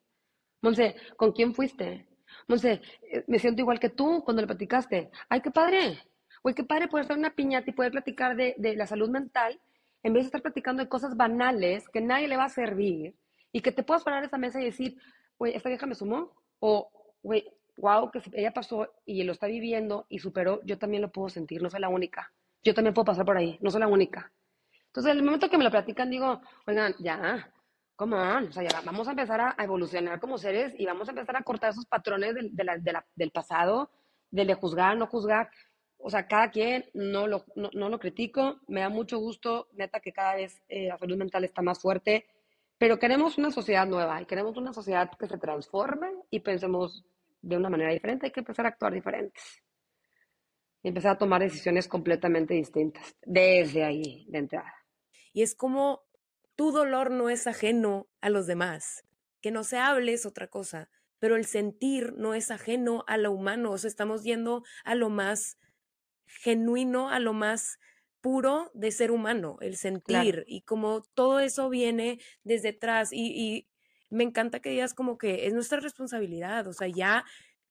[0.62, 2.08] Monse, ¿con quién fuiste?
[2.48, 5.12] Monse, eh, me siento igual que tú cuando le platicaste.
[5.30, 6.00] ¡Ay, qué padre!
[6.42, 9.60] Güey, qué padre poder estar una piñata y poder platicar de, de la salud mental
[10.04, 13.16] en vez de estar platicando de cosas banales que nadie le va a servir
[13.52, 14.98] y que te puedas parar a esa mesa y decir,
[15.38, 16.34] güey, esta vieja me sumó.
[16.60, 16.90] O,
[17.22, 17.46] güey,
[17.78, 21.62] wow, que ella pasó y lo está viviendo y superó, yo también lo puedo sentir,
[21.62, 22.34] no soy la única.
[22.64, 24.32] Yo también puedo pasar por ahí, no soy la única.
[24.88, 27.52] Entonces, en el momento que me lo platican, digo, oigan, ya,
[27.96, 31.12] come on, o sea, ya vamos a empezar a, evolucionar como seres y vamos a
[31.12, 33.90] empezar a cortar esos patrones del, de la- de la- del pasado,
[34.32, 35.50] del de juzgar, no juzgar.
[35.98, 40.00] O sea, cada quien, no lo, no, no lo critico, me da mucho gusto, neta,
[40.00, 42.26] que cada vez eh, la salud mental está más fuerte,
[42.78, 47.06] pero queremos una sociedad nueva y queremos una sociedad que se transforme y pensemos
[47.42, 49.62] de una manera diferente, hay que empezar a actuar diferentes
[50.84, 54.74] y empezar a tomar decisiones completamente distintas desde ahí, de entrada.
[55.32, 56.04] Y es como
[56.56, 59.06] tu dolor no es ajeno a los demás.
[59.42, 63.32] Que no se hable es otra cosa, pero el sentir no es ajeno a lo
[63.32, 63.72] humano.
[63.72, 65.58] O sea, estamos yendo a lo más
[66.26, 67.80] genuino, a lo más
[68.22, 70.46] puro de ser humano, el sentir.
[70.48, 73.12] Y como todo eso viene desde atrás.
[73.12, 73.68] Y, y
[74.10, 76.68] me encanta que digas como que es nuestra responsabilidad.
[76.68, 77.26] O sea, ya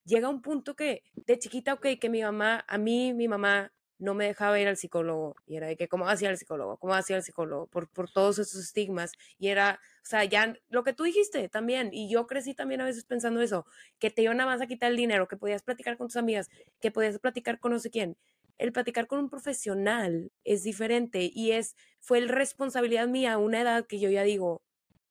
[0.04, 4.14] llega un punto que de chiquita, ok, que mi mamá, a mí, mi mamá no
[4.14, 7.16] me dejaba ir al psicólogo y era de que cómo hacía el psicólogo, cómo hacía
[7.16, 11.04] el psicólogo, por, por todos esos estigmas y era, o sea, ya lo que tú
[11.04, 13.64] dijiste también y yo crecí también a veces pensando eso,
[14.00, 16.50] que te iban a más a quitar el dinero, que podías platicar con tus amigas,
[16.80, 18.16] que podías platicar con no sé quién.
[18.58, 23.60] El platicar con un profesional es diferente y es, fue el responsabilidad mía a una
[23.60, 24.62] edad que yo ya digo,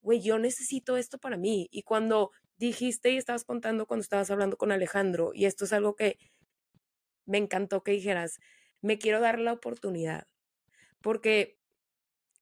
[0.01, 1.67] güey, yo necesito esto para mí.
[1.71, 2.31] Y cuando
[2.67, 6.17] dijiste y estabas contando cuando estabas hablando con Alejandro, y esto es algo que
[7.25, 8.39] me encantó que dijeras,
[8.81, 10.27] me quiero dar la oportunidad,
[11.01, 11.57] porque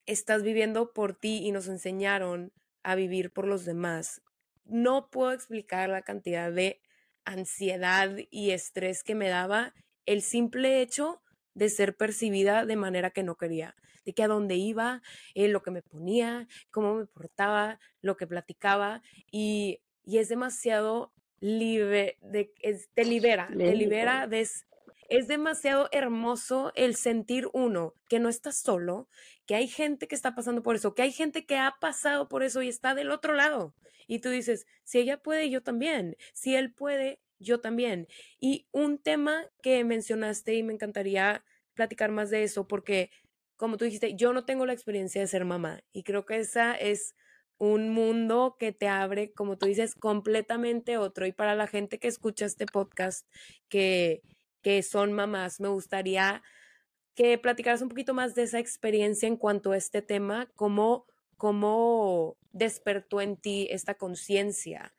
[0.05, 2.51] estás viviendo por ti y nos enseñaron
[2.83, 4.21] a vivir por los demás.
[4.65, 6.81] No puedo explicar la cantidad de
[7.25, 9.73] ansiedad y estrés que me daba
[10.05, 11.21] el simple hecho
[11.53, 15.01] de ser percibida de manera que no quería, de que a dónde iba,
[15.35, 19.01] eh, lo que me ponía, cómo me portaba, lo que platicaba
[19.31, 24.47] y, y es demasiado libre, de, es, te libera, te libera de,
[25.09, 29.09] es demasiado hermoso el sentir uno que no estás solo,
[29.45, 32.43] que hay gente que está pasando por eso, que hay gente que ha pasado por
[32.43, 33.73] eso y está del otro lado.
[34.07, 36.15] Y tú dices, si ella puede, yo también.
[36.33, 38.07] Si él puede, yo también.
[38.39, 43.09] Y un tema que mencionaste y me encantaría platicar más de eso porque,
[43.55, 46.75] como tú dijiste, yo no tengo la experiencia de ser mamá y creo que esa
[46.75, 47.15] es
[47.59, 51.27] un mundo que te abre, como tú dices, completamente otro.
[51.27, 53.27] Y para la gente que escucha este podcast,
[53.67, 54.23] que
[54.61, 55.59] que son mamás.
[55.59, 56.41] Me gustaría
[57.15, 61.05] que platicaras un poquito más de esa experiencia en cuanto a este tema, cómo,
[61.37, 64.93] cómo despertó en ti esta conciencia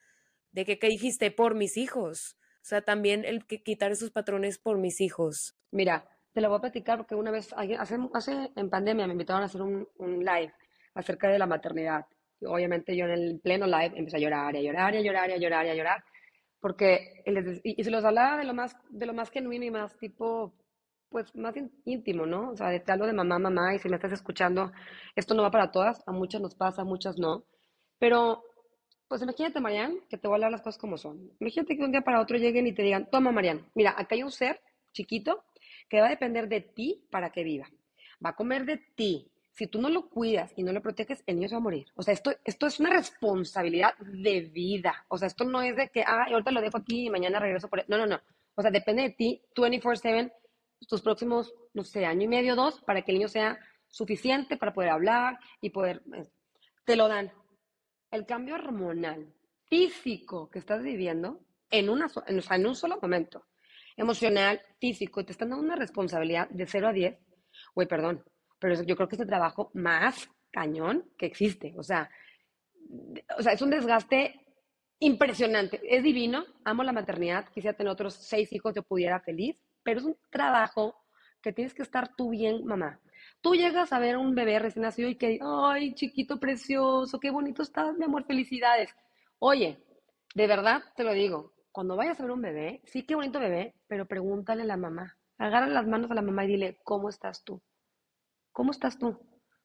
[0.53, 1.31] de que, ¿qué dijiste?
[1.31, 2.37] Por mis hijos.
[2.57, 5.57] O sea, también el que quitar esos patrones por mis hijos.
[5.71, 9.43] Mira, te lo voy a platicar porque una vez, hace, hace en pandemia me invitaron
[9.43, 10.53] a hacer un, un live
[10.95, 12.07] acerca de la maternidad.
[12.47, 15.31] Obviamente yo en el pleno live empecé a llorar y a llorar y a llorar
[15.31, 16.05] y a llorar y a llorar
[16.61, 17.23] porque
[17.65, 20.55] y, y se los hablaba de lo más de lo más genuino y más tipo
[21.11, 22.51] pues más íntimo, ¿no?
[22.51, 24.71] O sea, te hablo de mamá, mamá, y si me estás escuchando,
[25.17, 27.45] esto no va para todas, a muchas nos pasa, a muchas no.
[27.99, 28.45] Pero,
[29.09, 31.33] pues imagínate, Marian, que te voy a hablar las cosas como son.
[31.41, 34.23] Imagínate que un día para otro lleguen y te digan, toma, Marian, mira, acá hay
[34.23, 34.61] un ser
[34.93, 35.43] chiquito
[35.89, 37.69] que va a depender de ti para que viva.
[38.25, 39.31] Va a comer de ti.
[39.61, 41.87] Si tú no lo cuidas y no lo proteges, el niño se va a morir.
[41.95, 45.05] O sea, esto, esto es una responsabilidad de vida.
[45.09, 47.69] O sea, esto no es de que, ah, ahorita lo dejo aquí y mañana regreso
[47.69, 47.85] por él.
[47.87, 48.19] No, no, no.
[48.55, 50.33] O sea, depende de ti 24/7
[50.89, 54.73] tus próximos, no sé, año y medio, dos, para que el niño sea suficiente para
[54.73, 56.27] poder hablar y poder, eh,
[56.87, 57.31] te lo dan.
[58.11, 59.31] El cambio hormonal,
[59.69, 61.39] físico que estás viviendo
[61.71, 63.45] en, una, en, en un solo momento,
[63.95, 67.19] emocional, físico, te están dando una responsabilidad de 0 a 10,
[67.75, 68.25] güey, perdón,
[68.61, 71.75] pero yo creo que es el trabajo más cañón que existe.
[71.77, 72.11] O sea,
[73.39, 74.47] o sea, es un desgaste
[74.99, 75.81] impresionante.
[75.85, 80.07] Es divino, amo la maternidad, quisiera tener otros seis hijos, yo pudiera feliz, pero es
[80.07, 80.95] un trabajo
[81.43, 83.01] que tienes que estar tú bien, mamá.
[83.41, 87.63] Tú llegas a ver un bebé recién nacido y que, ay, chiquito precioso, qué bonito
[87.63, 88.95] estás, mi amor, felicidades.
[89.39, 89.83] Oye,
[90.35, 93.75] de verdad te lo digo, cuando vayas a ver un bebé, sí, qué bonito bebé,
[93.87, 95.17] pero pregúntale a la mamá.
[95.39, 97.63] Agarra las manos a la mamá y dile, ¿cómo estás tú?
[98.61, 99.19] ¿Cómo estás tú?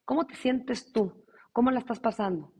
[0.06, 1.22] ¿Cómo te sientes tú?
[1.52, 2.54] ¿Cómo la estás pasando?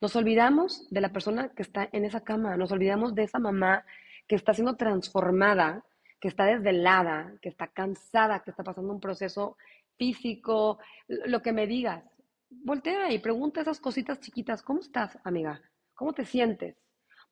[0.00, 3.84] Nos olvidamos de la persona que está en esa cama, nos olvidamos de esa mamá
[4.28, 5.84] que está siendo transformada
[6.20, 9.56] que está desvelada, que está cansada, que está pasando un proceso
[9.98, 12.04] físico, lo que me digas.
[12.48, 14.62] Voltea y pregunta esas cositas chiquitas.
[14.62, 15.60] ¿Cómo estás, amiga?
[15.94, 16.76] ¿Cómo te sientes?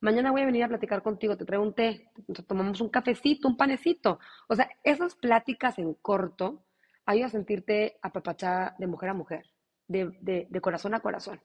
[0.01, 1.37] Mañana voy a venir a platicar contigo.
[1.37, 2.11] Te pregunté,
[2.45, 4.19] tomamos un cafecito, un panecito.
[4.49, 6.65] O sea, esas pláticas en corto
[7.05, 9.45] ayudan a sentirte apapachada de mujer a mujer,
[9.87, 11.41] de, de corazón a corazón.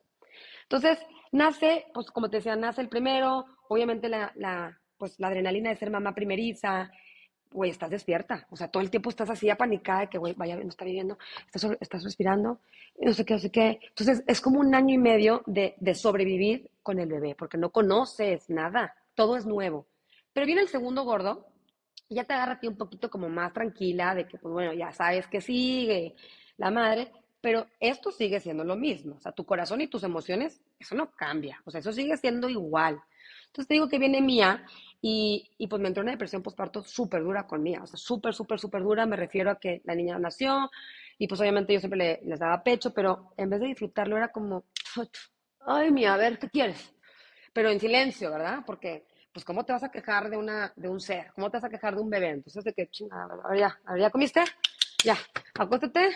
[0.63, 0.99] Entonces,
[1.33, 5.77] nace, pues como te decía, nace el primero, obviamente la, la, pues, la adrenalina de
[5.77, 6.91] ser mamá primeriza,
[7.53, 8.47] güey, estás despierta.
[8.51, 11.77] O sea, todo el tiempo estás así apanicada que, güey, vaya, no está viviendo, estás,
[11.81, 12.61] estás respirando,
[12.99, 13.81] no sé qué, no sé qué.
[13.89, 17.71] Entonces, es como un año y medio de, de sobrevivir con el bebé, porque no
[17.71, 19.87] conoces nada, todo es nuevo.
[20.33, 21.47] Pero viene el segundo gordo,
[22.09, 24.93] ya te agarra a ti un poquito como más tranquila, de que, pues bueno, ya
[24.93, 26.15] sabes que sigue
[26.57, 29.17] la madre, pero esto sigue siendo lo mismo.
[29.17, 31.61] O sea, tu corazón y tus emociones, eso no cambia.
[31.65, 33.01] O sea, eso sigue siendo igual.
[33.47, 34.65] Entonces te digo que viene Mía
[35.01, 38.35] y, y pues me entró una depresión postparto súper dura con Mía, o sea, súper,
[38.35, 39.07] súper, súper dura.
[39.07, 40.71] Me refiero a que la niña nació
[41.19, 44.29] y pues obviamente yo siempre le, les daba pecho, pero en vez de disfrutarlo era
[44.29, 44.65] como,
[45.67, 46.93] ay Mía, a ver, ¿qué quieres?
[47.53, 48.61] Pero en silencio, ¿verdad?
[48.67, 49.05] Porque
[49.37, 51.27] pues ¿cómo te vas a quejar de, una, de un ser?
[51.35, 52.31] ¿Cómo te vas a quejar de un bebé?
[52.31, 54.43] Entonces, de que, chingada, a ver, ya, a ver, ¿ya comiste?
[55.05, 55.15] Ya,
[55.59, 56.09] acuéstate,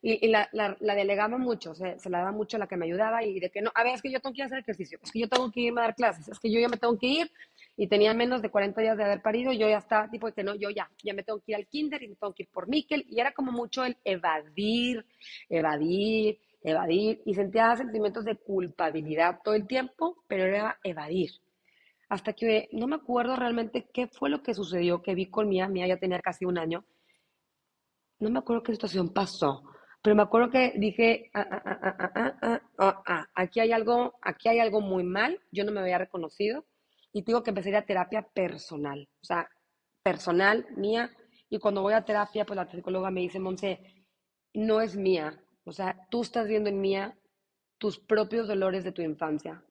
[0.00, 3.24] y, la, la, delegaba mucho, se, se la daba mucho a la que me ayudaba
[3.24, 5.00] y de que no, a ver, es que yo tengo que ir a hacer ejercicio,
[5.02, 6.96] es que yo tengo que irme a dar clases, es que yo ya me tengo
[6.96, 7.32] que ir
[7.76, 10.44] y tenía menos de 40 días de haber parido, yo ya estaba tipo de que
[10.44, 12.48] no, yo ya, ya me tengo que ir al kinder y me tengo que ir
[12.48, 15.04] por Miquel y era como mucho el evadir,
[15.48, 21.32] evadir, evadir y sentía sentimientos de culpabilidad todo el tiempo, pero era evadir.
[22.08, 25.68] Hasta que no me acuerdo realmente qué fue lo que sucedió, que vi con Mía,
[25.68, 26.84] Mía ya tenía casi un año,
[28.20, 29.62] no me acuerdo qué situación pasó,
[30.02, 31.30] pero me acuerdo que dije,
[33.34, 36.64] aquí hay algo, aquí hay algo muy mal, yo no me había reconocido
[37.12, 39.48] y tengo que empezar a terapia personal, o sea,
[40.02, 41.10] personal, mía,
[41.50, 44.06] y cuando voy a terapia, pues la psicóloga me dice, Monse,
[44.54, 47.18] no es mía, o sea, tú estás viendo en mía
[47.76, 49.62] tus propios dolores de tu infancia,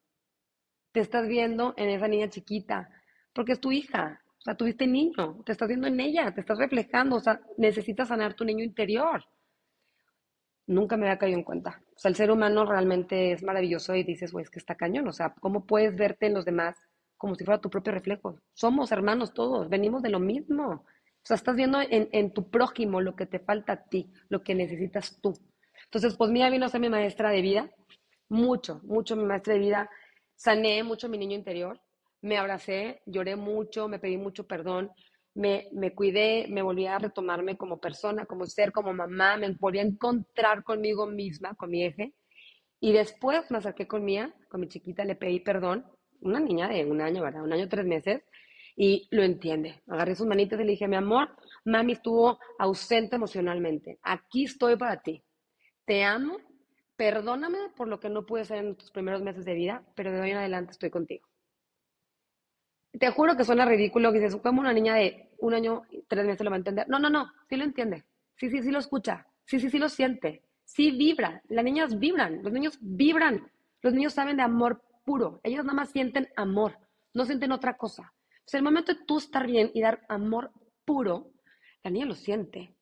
[0.98, 2.90] te estás viendo en esa niña chiquita,
[3.32, 6.58] porque es tu hija, o sea, tuviste niño, te estás viendo en ella, te estás
[6.58, 9.24] reflejando, o sea, necesitas sanar tu niño interior
[10.68, 11.82] nunca me había caído en cuenta.
[11.96, 15.08] O sea, el ser humano realmente es maravilloso y dices, güey, es que está cañón.
[15.08, 16.76] O sea, ¿cómo puedes verte en los demás
[17.16, 18.40] como si fuera tu propio reflejo?
[18.54, 20.66] Somos hermanos todos, venimos de lo mismo.
[20.68, 24.44] O sea, estás viendo en, en tu prójimo lo que te falta a ti, lo
[24.44, 25.34] que necesitas tú.
[25.86, 27.72] Entonces, pues mía vino a ser mi maestra de vida,
[28.30, 29.90] mucho, mucho mi maestra de vida.
[30.38, 31.82] Sané mucho mi niño interior,
[32.22, 34.92] me abracé, lloré mucho, me pedí mucho perdón,
[35.34, 39.80] me, me cuidé, me volví a retomarme como persona, como ser, como mamá, me volví
[39.80, 42.14] a encontrar conmigo misma, con mi eje.
[42.80, 45.86] Y después me acerqué con Mía, con mi chiquita, le pedí perdón,
[46.22, 47.44] una niña de un año, ¿verdad?
[47.44, 48.22] Un año, tres meses,
[48.76, 49.82] y lo entiende.
[49.88, 51.30] Agarré sus manitas y le dije, mi amor,
[51.66, 53.98] mami estuvo ausente emocionalmente.
[54.04, 55.24] Aquí estoy para ti.
[55.86, 56.38] Te amo,
[56.98, 60.20] perdóname por lo que no pude hacer en tus primeros meses de vida, pero de
[60.20, 61.28] hoy en adelante estoy contigo.
[63.00, 66.44] Te juro que suena ridículo que dices, como una niña de un año, tres meses
[66.44, 66.90] lo va a entender.
[66.90, 68.04] No, no, no, sí lo entiende.
[68.36, 69.28] Sí, sí, sí lo escucha.
[69.46, 70.44] Sí, sí, sí lo siente.
[70.66, 71.42] Sí vibra.
[71.48, 72.42] Las niñas vibran.
[72.44, 73.52] Los niños vibran.
[73.82, 75.40] Los niños saben de amor puro.
[75.44, 76.78] Ellos nada más sienten amor.
[77.14, 78.14] No sienten otra cosa.
[78.46, 80.52] Sea, el momento de tú estar bien y dar amor
[80.86, 81.32] puro,
[81.84, 82.77] la niña lo siente.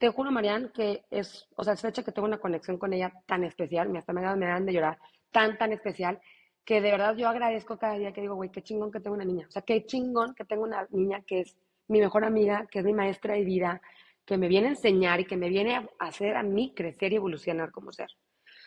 [0.00, 3.12] Te juro, Marian, que es, o sea, es fecha que tengo una conexión con ella
[3.26, 4.98] tan especial, me hasta me dan de llorar,
[5.30, 6.18] tan, tan especial,
[6.64, 9.26] que de verdad yo agradezco cada día que digo, güey, qué chingón que tengo una
[9.26, 9.46] niña.
[9.46, 11.54] O sea, qué chingón que tengo una niña que es
[11.88, 13.82] mi mejor amiga, que es mi maestra de vida,
[14.24, 17.16] que me viene a enseñar y que me viene a hacer a mí crecer y
[17.16, 18.08] evolucionar como ser.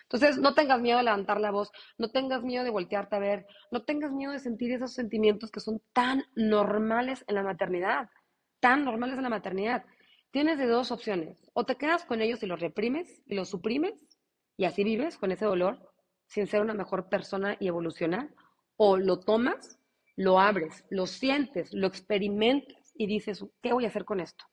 [0.04, 3.48] Entonces, no tengas miedo de levantar la voz, no tengas miedo de voltearte a ver,
[3.72, 8.10] no tengas miedo de sentir esos sentimientos que son tan normales en la maternidad,
[8.60, 9.84] tan normales en la maternidad.
[10.34, 11.38] Tienes de dos opciones.
[11.54, 13.94] O te quedas con ellos y los reprimes y los suprimes
[14.58, 15.94] y así vives con ese dolor
[16.26, 18.34] sin ser una mejor persona y evolucionar.
[18.76, 19.78] O lo tomas,
[20.16, 24.44] lo abres, lo sientes, lo experimentas y dices, ¿qué voy a hacer con esto?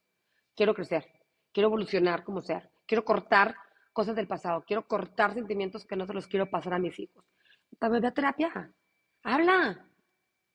[0.54, 1.06] Quiero crecer,
[1.50, 3.56] quiero evolucionar como ser, quiero cortar
[3.94, 7.24] cosas del pasado, quiero cortar sentimientos que no se los quiero pasar a mis hijos.
[7.80, 8.70] Ve a terapia,
[9.22, 9.88] habla,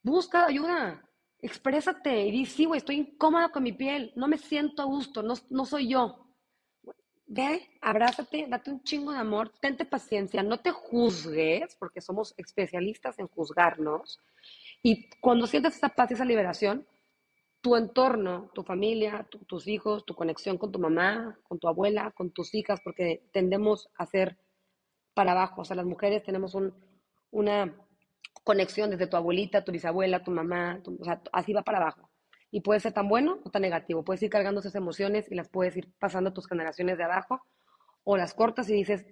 [0.04, 1.04] busca ayuda,
[1.46, 5.22] exprésate y di, sí, güey, estoy incómoda con mi piel, no me siento a gusto,
[5.22, 6.26] no, no soy yo.
[7.28, 13.18] Ve, abrázate, date un chingo de amor, tente paciencia, no te juzgues, porque somos especialistas
[13.20, 14.20] en juzgarnos.
[14.84, 16.88] Y cuando sientes esa paz y esa liberación,
[17.62, 22.32] tu entorno, tu familia, tus hijos, tu conexión con tu mamá, con tu abuela, con
[22.32, 24.38] tus hijas, porque tendemos a ser
[25.16, 25.62] para abajo.
[25.62, 26.76] O sea, las mujeres tenemos un,
[27.32, 27.76] una
[28.46, 32.10] conexión desde tu abuelita, tu bisabuela, tu mamá, o sea, así va para abajo.
[32.52, 34.06] Y puede ser tan bueno o tan negativo.
[34.06, 37.42] Puedes ir cargando esas emociones y las puedes ir pasando a tus generaciones de abajo,
[38.04, 39.04] o las cortas y dices,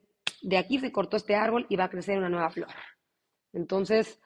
[0.44, 2.70] de aquí se cortó este árbol y va a crecer una nueva flor.
[3.54, 4.22] Entonces,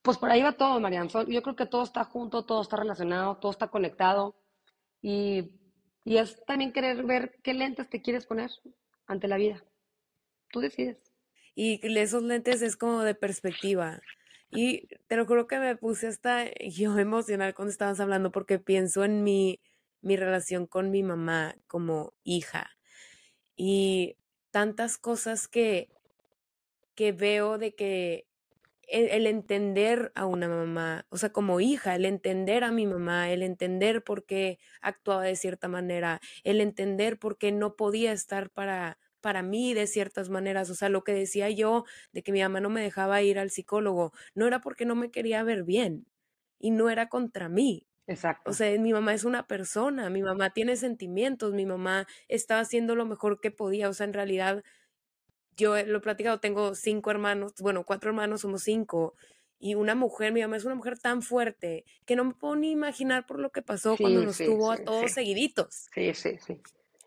[0.00, 1.08] pues por ahí va todo, Marian.
[1.28, 4.34] Yo creo que todo está junto, todo está relacionado, todo está conectado.
[5.02, 5.60] Y,
[6.04, 8.50] y es también querer ver qué lentes te quieres poner
[9.06, 9.62] ante la vida.
[10.50, 11.11] Tú decides.
[11.54, 14.00] Y esos lentes es como de perspectiva.
[14.50, 19.04] Y te lo juro que me puse hasta yo emocional cuando estabas hablando porque pienso
[19.04, 19.60] en mi,
[20.00, 22.70] mi relación con mi mamá como hija.
[23.56, 24.16] Y
[24.50, 25.88] tantas cosas que,
[26.94, 28.26] que veo de que
[28.88, 33.30] el, el, entender a una mamá, o sea, como hija, el entender a mi mamá,
[33.30, 38.50] el entender por qué actuaba de cierta manera, el entender por qué no podía estar
[38.50, 40.68] para, para mí de ciertas maneras.
[40.68, 43.50] O sea, lo que decía yo de que mi mamá no me dejaba ir al
[43.50, 46.06] psicólogo, no era porque no me quería ver bien
[46.58, 47.86] y no era contra mí.
[48.06, 48.50] Exacto.
[48.50, 52.94] O sea, mi mamá es una persona, mi mamá tiene sentimientos, mi mamá estaba haciendo
[52.94, 53.88] lo mejor que podía.
[53.88, 54.62] O sea, en realidad,
[55.56, 59.14] yo lo he platicado, tengo cinco hermanos, bueno, cuatro hermanos, somos cinco.
[59.58, 62.72] Y una mujer, mi mamá es una mujer tan fuerte que no me puedo ni
[62.72, 65.86] imaginar por lo que pasó cuando nos tuvo a todos seguiditos.
[65.94, 66.60] Sí, sí, sí.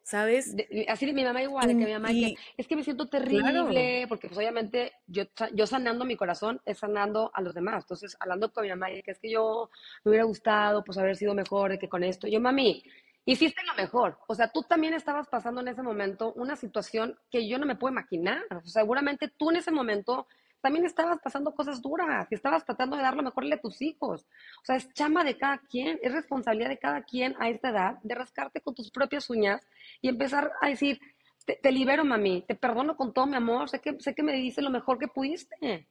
[0.05, 0.55] ¿Sabes?
[0.87, 4.27] así de mi mamá igual, de que mi mamá es que me siento terrible, porque
[4.27, 7.85] pues obviamente yo, yo sanando mi corazón es sanando a los demás.
[7.85, 9.71] Entonces, hablando con mi mamá, que es que yo
[10.03, 12.27] me hubiera gustado pues haber sido mejor de que con esto.
[12.27, 12.83] Yo, mami,
[13.25, 14.19] hiciste lo mejor.
[14.27, 17.75] O sea, tú también estabas pasando en ese momento una situación que yo no me
[17.75, 18.43] puedo imaginar.
[18.51, 20.27] O sea, seguramente tú en ese momento
[20.61, 24.25] también estabas pasando cosas duras, que estabas tratando de dar lo mejor a tus hijos.
[24.61, 27.99] O sea, es chama de cada quien, es responsabilidad de cada quien a esta edad
[28.01, 29.67] de rascarte con tus propias uñas
[30.01, 30.99] y empezar a decir,
[31.45, 34.63] te, libero, mami, te perdono con todo mi amor, sé que, sé que me dices
[34.63, 35.87] lo mejor que pudiste.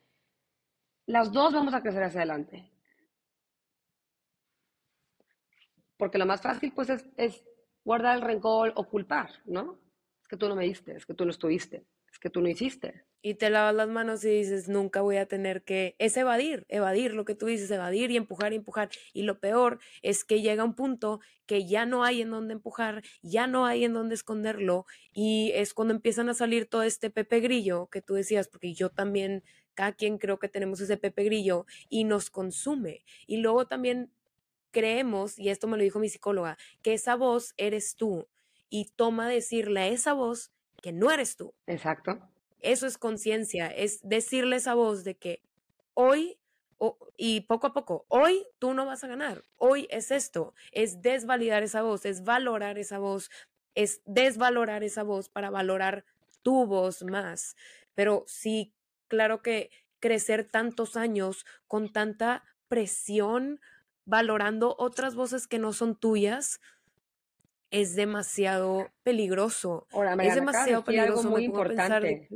[1.07, 2.71] Las dos vamos a crecer hacia adelante.
[5.97, 7.45] Porque lo más fácil, pues, es, es
[7.85, 9.79] guardar el rencor o culpar, ¿no?
[10.21, 11.87] Es que tú no me diste, es que tú no estuviste
[12.19, 13.05] que tú no hiciste.
[13.27, 17.15] Y te lavas las manos y dices, nunca voy a tener que, es evadir, evadir
[17.15, 18.91] lo que tú dices, evadir y empujar y empujar.
[19.15, 23.03] Y lo peor es que llega un punto que ya no hay en dónde empujar,
[23.23, 24.85] ya no hay en dónde esconderlo.
[25.11, 28.91] Y es cuando empiezan a salir todo este pepe grillo que tú decías, porque yo
[28.91, 33.07] también, cada quien creo que tenemos ese pepe grillo y nos consume.
[33.27, 34.11] Y luego también
[34.71, 38.29] creemos, y esto me lo dijo mi psicóloga, que esa voz eres tú.
[38.69, 41.55] Y toma decirle a esa voz que no eres tú.
[41.67, 42.19] Exacto.
[42.61, 45.43] Eso es conciencia, es decirle esa voz de que
[45.93, 46.39] hoy
[47.17, 51.63] y poco a poco, hoy tú no vas a ganar, hoy es esto, es desvalidar
[51.63, 53.31] esa voz, es valorar esa voz,
[53.75, 56.05] es desvalorar esa voz para valorar
[56.43, 57.57] tu voz más.
[57.95, 58.75] Pero sí,
[59.09, 59.71] claro que
[60.01, 63.61] crecer tantos años con tanta presión,
[64.05, 66.61] valorando otras voces que no son tuyas,
[67.75, 69.87] es demasiado peligroso.
[70.23, 71.21] es demasiado peligroso.
[71.21, 72.29] Algo muy importante.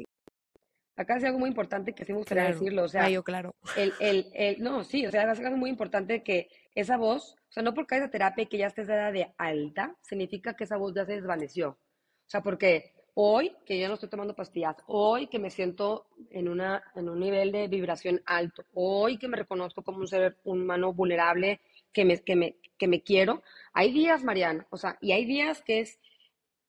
[0.96, 2.82] Acá es algo muy importante que sí me gustaría decirlo.
[2.82, 3.54] O sea, yo, claro.
[3.76, 7.52] El, el, el, no, sí, o sea, es algo muy importante que esa voz, o
[7.52, 10.64] sea, no porque haya terapia y que ya estés de edad de alta, significa que
[10.64, 11.70] esa voz ya se desvaneció.
[11.70, 16.48] O sea, porque Hoy que ya no estoy tomando pastillas, hoy que me siento en,
[16.48, 20.92] una, en un nivel de vibración alto, hoy que me reconozco como un ser humano
[20.92, 21.60] vulnerable,
[21.92, 25.62] que me, que me, que me quiero, hay días, Mariana, o sea, y hay días
[25.62, 25.98] que es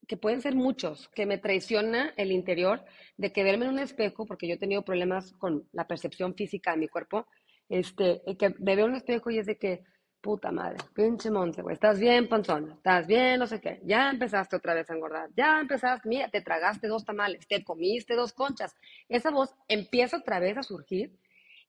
[0.09, 2.83] que pueden ser muchos, que me traiciona el interior,
[3.15, 6.71] de que verme en un espejo, porque yo he tenido problemas con la percepción física
[6.71, 7.27] de mi cuerpo,
[7.69, 9.83] este, que me veo en un espejo y es de que,
[10.19, 14.55] puta madre, pinche monte, güey, estás bien, panzón, estás bien, no sé qué, ya empezaste
[14.55, 18.75] otra vez a engordar, ya empezaste, mira, te tragaste dos tamales, te comiste dos conchas,
[19.07, 21.15] esa voz empieza otra vez a surgir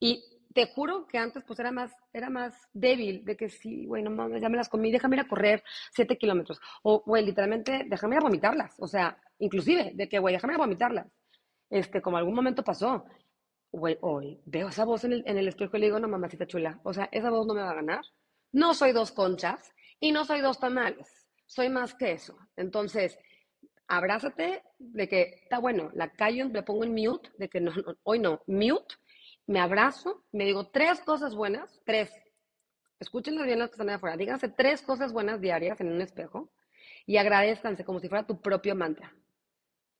[0.01, 4.03] y te juro que antes pues era más, era más débil, de que sí, güey,
[4.03, 7.85] no mames, ya me las comí, déjame ir a correr siete kilómetros, o, güey, literalmente,
[7.89, 11.07] déjame ir a vomitarlas, o sea, inclusive, de que, güey, déjame ir a vomitarlas,
[11.69, 13.05] este, como algún momento pasó,
[13.71, 16.47] güey, hoy veo esa voz en el, en el espejo y le digo, no, mamacita
[16.47, 18.03] chula, o sea, esa voz no me va a ganar,
[18.53, 22.37] no soy dos conchas y no soy dos tamales, soy más que eso.
[22.57, 23.17] Entonces,
[23.87, 27.73] abrázate de que está bueno, la callo, le pongo en mute, de que no,
[28.03, 28.97] hoy no, mute,
[29.51, 32.09] me abrazo, me digo tres cosas buenas, tres.
[33.01, 34.17] Escúchenlas bien las que están afuera.
[34.17, 36.53] Díganse tres cosas buenas diarias en un espejo
[37.05, 39.13] y agradezcanse como si fuera tu propio mantra.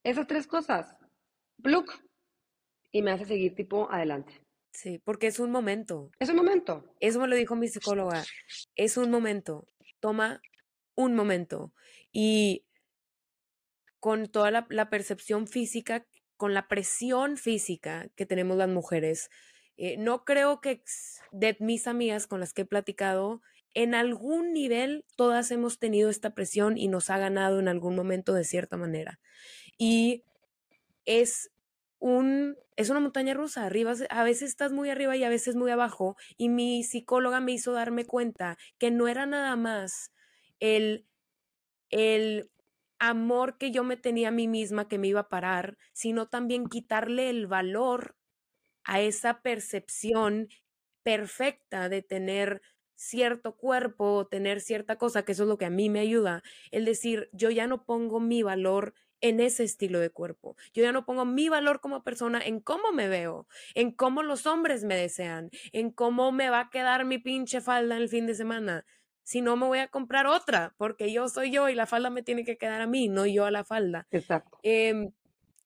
[0.05, 0.95] Esas tres cosas,
[1.61, 1.91] pluk,
[2.93, 4.41] y me hace seguir tipo adelante.
[4.71, 6.13] Sí, porque es un momento.
[6.21, 6.85] Es un momento.
[7.01, 8.23] Eso me lo dijo mi psicóloga.
[8.77, 9.67] Es un momento.
[9.99, 10.41] Toma
[10.95, 11.75] un momento.
[12.13, 12.67] Y
[13.99, 16.07] con toda la, percepción física,
[16.41, 19.29] con la presión física que tenemos las mujeres,
[19.77, 20.83] eh, no creo que
[21.33, 23.43] de mis amigas con las que he platicado,
[23.75, 28.33] en algún nivel todas hemos tenido esta presión y nos ha ganado en algún momento
[28.33, 29.21] de cierta manera.
[29.77, 30.25] Y
[31.05, 31.51] es
[31.99, 35.71] un, es una montaña rusa, arriba, a veces estás muy arriba y a veces muy
[35.71, 40.11] abajo, y mi psicóloga me hizo darme cuenta que no era nada más
[40.59, 41.05] el,
[41.91, 42.51] el
[43.01, 46.69] amor que yo me tenía a mí misma que me iba a parar, sino también
[46.69, 48.17] quitarle el valor
[48.85, 50.49] a esa percepción
[51.03, 52.63] perfecta de tener
[52.95, 56.85] cierto cuerpo, tener cierta cosa, que eso es lo que a mí me ayuda, el
[56.85, 60.57] decir, yo ya no pongo mi valor en ese estilo de cuerpo.
[60.73, 64.47] Yo ya no pongo mi valor como persona en cómo me veo, en cómo los
[64.47, 68.27] hombres me desean, en cómo me va a quedar mi pinche falda en el fin
[68.27, 68.85] de semana.
[69.31, 72.25] Si no, me voy a comprar otra, porque yo soy yo y la falda me
[72.25, 74.09] tiene que quedar a mí, no yo a la falda.
[74.11, 74.59] Exacto.
[74.65, 75.13] Em,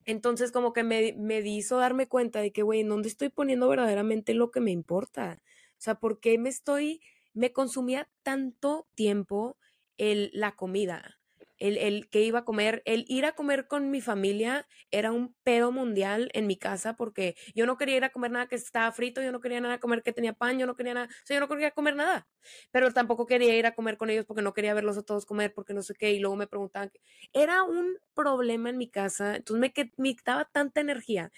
[0.05, 3.67] entonces, como que me, me hizo darme cuenta de que, güey, ¿en dónde estoy poniendo
[3.67, 5.41] verdaderamente lo que me importa?
[5.41, 7.01] O sea, ¿por qué me estoy,
[7.33, 9.57] me consumía tanto tiempo
[9.97, 11.17] el, la comida?
[11.57, 15.35] El, el, que iba a comer, el ir a comer con mi familia era un
[15.43, 18.91] pedo mundial en mi casa porque yo no quería ir a comer nada que estaba
[18.91, 21.35] frito, yo no quería nada comer que tenía pan, yo no quería nada, o sea,
[21.35, 22.27] yo no quería comer nada,
[22.71, 25.53] pero tampoco quería ir a comer con ellos porque no quería verlos a todos comer,
[25.53, 26.91] porque no sé qué, y luego me preguntaban,
[27.33, 31.31] era un problema en mi casa, entonces me, me quitaba tanta energía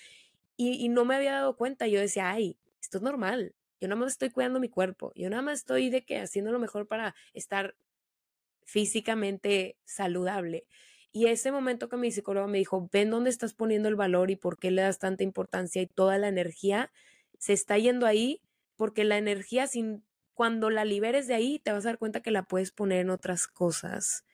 [0.56, 4.00] y, y no me había dado cuenta, yo decía, ay, esto es normal, yo nada
[4.02, 7.16] más estoy cuidando mi cuerpo, yo nada más estoy de que haciendo lo mejor para
[7.34, 7.76] estar
[8.68, 10.68] físicamente saludable.
[11.14, 14.36] Y ese momento que mi psicólogo me dijo, ven dónde estás poniendo el valor y
[14.36, 16.92] por qué le das tanta importancia y toda la energía
[17.40, 18.42] se está yendo ahí,
[18.76, 22.30] porque la energía, sin, cuando la liberes de ahí, te vas a dar cuenta que
[22.30, 24.26] la puedes poner en otras cosas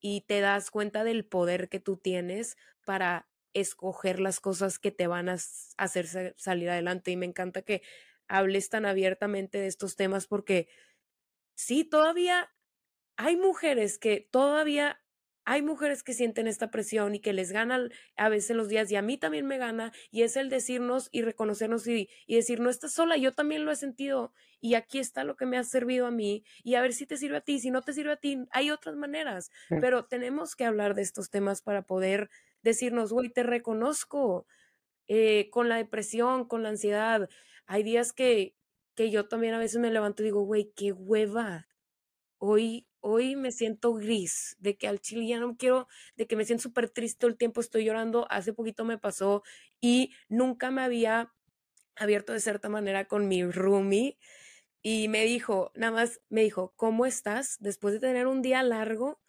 [0.00, 5.06] y te das cuenta del poder que tú tienes para escoger las cosas que te
[5.06, 5.36] van a
[5.76, 7.12] hacer salir adelante.
[7.12, 7.82] Y me encanta que
[8.26, 10.68] hables tan abiertamente de estos temas porque
[11.54, 12.50] sí, todavía
[13.18, 15.00] hay mujeres que todavía
[15.44, 18.96] hay mujeres que sienten esta presión y que les gana a veces los días y
[18.96, 22.92] a mí también me gana y es el decirnos y reconocernos y, decir, no estás
[22.92, 26.10] sola, yo también lo he sentido y aquí está lo que me ha servido a
[26.10, 28.44] mí y a ver si te sirve a ti, si no te sirve a ti,
[28.50, 29.50] hay otras maneras,
[29.80, 32.28] pero tenemos que hablar de estos temas para poder
[32.62, 34.46] decirnos, güey, te reconozco
[35.06, 37.28] eh, con la depresión, con la ansiedad.
[37.66, 38.54] Hay días que,
[38.94, 41.68] que yo también a veces me levanto y digo, güey, qué hueva.
[42.38, 46.44] Hoy hoy me siento gris, de que al chile ya no quiero, de que me
[46.44, 49.42] siento súper triste todo el tiempo, estoy llorando, hace poquito me pasó
[49.80, 51.32] y nunca me había
[51.96, 54.18] abierto de cierta manera con mi roomie
[54.82, 57.56] y me dijo, nada más me dijo, ¿cómo estás?
[57.60, 59.20] Después de tener un día largo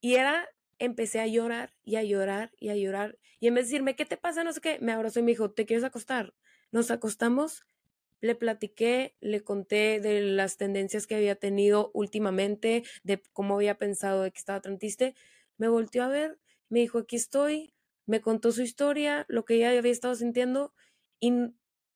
[0.00, 0.48] y era,
[0.78, 4.04] empecé a llorar y a llorar y a llorar y en vez de decirme, ¿qué
[4.04, 4.44] te pasa?
[4.44, 6.34] No sé qué, me abrazó y me dijo, ¿te quieres acostar?
[6.72, 7.64] Nos acostamos
[8.20, 14.22] le platiqué, le conté de las tendencias que había tenido últimamente, de cómo había pensado
[14.22, 15.14] de que estaba tan triste.
[15.56, 17.74] Me volteó a ver, me dijo, aquí estoy,
[18.06, 20.74] me contó su historia, lo que ella había estado sintiendo
[21.20, 21.32] y,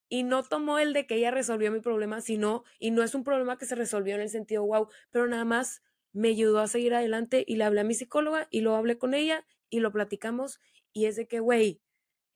[0.09, 3.25] y no tomó el de que ella resolvió mi problema, sino, y no es un
[3.25, 6.95] problema que se resolvió en el sentido, wow, pero nada más me ayudó a seguir
[6.95, 10.61] adelante y le hablé a mi psicóloga y lo hablé con ella y lo platicamos
[10.93, 11.83] y es de que, güey,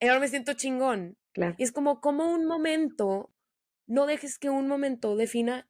[0.01, 1.17] ahora me siento chingón.
[1.57, 3.31] Y es como, como un momento,
[3.89, 5.67] no dejes que un momento defina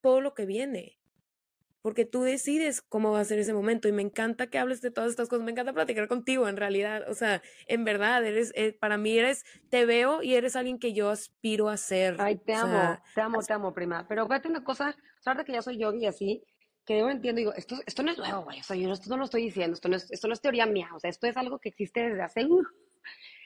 [0.00, 0.98] todo lo que viene
[1.88, 4.90] porque tú decides cómo va a ser ese momento y me encanta que hables de
[4.90, 8.72] todas estas cosas, me encanta platicar contigo en realidad, o sea, en verdad, eres, eh,
[8.72, 12.16] para mí eres, te veo y eres alguien que yo aspiro a ser.
[12.18, 15.62] Ay, te amo, te amo, te amo, prima, pero fíjate una cosa, sabes que ya
[15.62, 16.44] soy yogi así,
[16.84, 19.16] que yo entiendo, digo, esto, esto no es nuevo, güey, o sea, yo esto no
[19.16, 21.36] lo estoy diciendo, esto no es, esto no es teoría mía, o sea, esto es
[21.36, 22.46] algo que existe desde hace,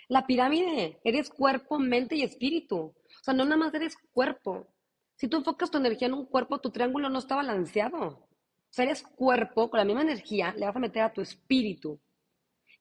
[0.09, 4.67] la pirámide, eres cuerpo, mente y espíritu, o sea, no nada más eres cuerpo,
[5.15, 8.09] si tú enfocas tu energía en un cuerpo, tu triángulo no está balanceado.
[8.09, 8.29] O
[8.71, 12.01] sea, eres cuerpo, con la misma energía le vas a meter a tu espíritu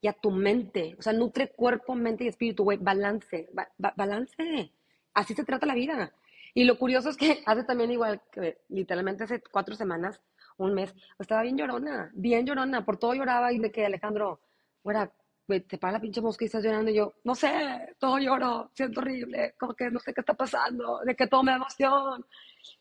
[0.00, 0.96] y a tu mente.
[0.98, 2.78] O sea, nutre cuerpo, mente y espíritu, güey.
[2.78, 4.72] Balance, balance.
[5.14, 6.12] Así se trata la vida.
[6.52, 10.20] Y lo curioso es que hace también igual que literalmente hace cuatro semanas,
[10.56, 14.40] un mes, estaba bien llorona, bien llorona, por todo lloraba y de que Alejandro,
[14.82, 15.12] fuera,
[15.46, 16.90] te para la pinche mosca y estás llorando.
[16.90, 21.00] Y yo, no sé, todo lloro, siento horrible, como que no sé qué está pasando,
[21.04, 22.24] de que todo me da emoción.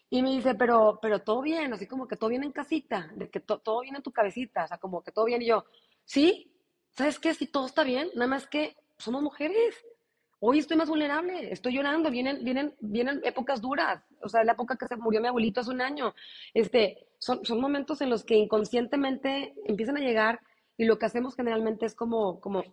[0.09, 3.29] Y me dice, pero, pero todo bien, así como que todo viene en casita, de
[3.29, 5.41] que todo viene en tu cabecita, o sea, como que todo bien.
[5.41, 5.65] Y yo,
[6.03, 6.51] sí,
[6.91, 7.33] ¿sabes qué?
[7.33, 9.75] Si todo está bien, nada más que somos mujeres.
[10.43, 14.03] Hoy estoy más vulnerable, estoy llorando, vienen, vienen, vienen épocas duras.
[14.21, 16.13] O sea, la época que se murió mi abuelito hace un año.
[16.53, 20.41] Este, son, son momentos en los que inconscientemente empiezan a llegar
[20.77, 22.63] y lo que hacemos generalmente es como, como,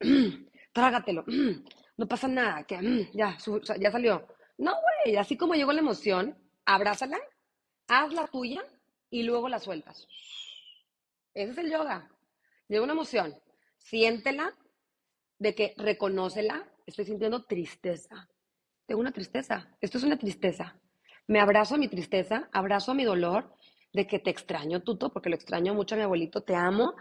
[0.72, 1.24] trágatelo,
[1.96, 2.78] no pasa nada, que
[3.14, 3.36] ya,
[3.78, 4.26] ya salió.
[4.56, 4.72] No,
[5.04, 7.18] güey, así como llegó la emoción, abrázala,
[7.88, 8.62] haz la tuya
[9.10, 10.06] y luego la sueltas.
[11.34, 12.10] Ese es el yoga.
[12.68, 13.34] Llega una emoción,
[13.78, 14.54] siéntela,
[15.38, 18.28] de que reconócela, estoy sintiendo tristeza.
[18.86, 20.80] Tengo una tristeza, esto es una tristeza.
[21.26, 23.54] Me abrazo a mi tristeza, abrazo a mi dolor
[23.92, 26.94] de que te extraño, Tuto, porque lo extraño mucho a mi abuelito, te amo,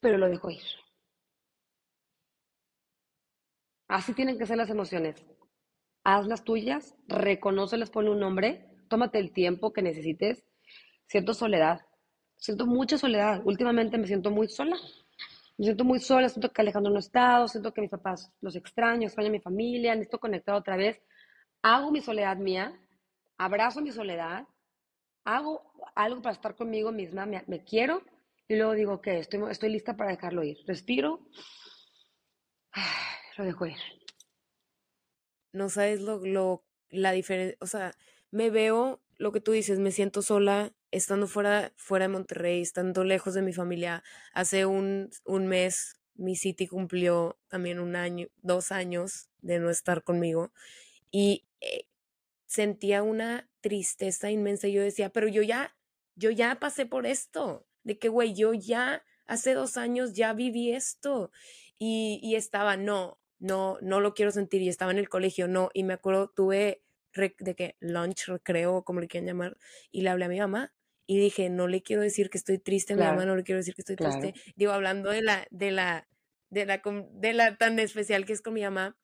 [0.00, 0.62] pero lo dejo ir.
[3.88, 5.24] Así tienen que ser las emociones.
[6.04, 10.44] Haz las tuyas, reconócelas, ponle un nombre, tómate el tiempo que necesites.
[11.06, 11.80] Siento soledad,
[12.36, 13.42] siento mucha soledad.
[13.44, 14.76] Últimamente me siento muy sola.
[15.58, 19.06] Me siento muy sola, siento que Alejandro no está, siento que mis papás los extraño,
[19.06, 21.00] extraño a mi familia, necesito conectar otra vez.
[21.62, 22.78] Hago mi soledad mía,
[23.38, 24.46] abrazo mi soledad,
[25.26, 28.02] hago algo para estar conmigo misma, me, quiero
[28.48, 30.58] y luego digo que estoy, estoy lista para dejarlo ir.
[30.66, 31.28] Respiro,
[33.36, 33.78] lo dejo ir.
[35.52, 37.92] No sabes lo, lo la diferencia, o sea,
[38.30, 43.02] me veo lo que tú dices, me siento sola estando fuera, fuera de Monterrey, estando
[43.04, 44.04] lejos de mi familia.
[44.32, 50.02] Hace un, un mes mi City cumplió también un año, dos años de no estar
[50.02, 50.52] conmigo
[51.10, 51.86] y eh,
[52.46, 54.68] sentía una tristeza inmensa.
[54.68, 55.76] Yo decía, pero yo ya,
[56.14, 60.70] yo ya pasé por esto, de que, güey, yo ya hace dos años ya viví
[60.70, 61.32] esto
[61.78, 65.70] y, y estaba, no, no, no lo quiero sentir y estaba en el colegio, no,
[65.74, 66.84] y me acuerdo, tuve
[67.38, 69.56] de que lunch, recreo, como le quieran llamar,
[69.90, 70.72] y le hablé a mi mamá
[71.06, 73.58] y dije, no le quiero decir que estoy triste a mi mamá, no le quiero
[73.58, 74.34] decir que estoy triste.
[74.54, 76.08] Digo, hablando de la, de la,
[76.50, 78.96] de la, de la tan especial que es con mi mamá,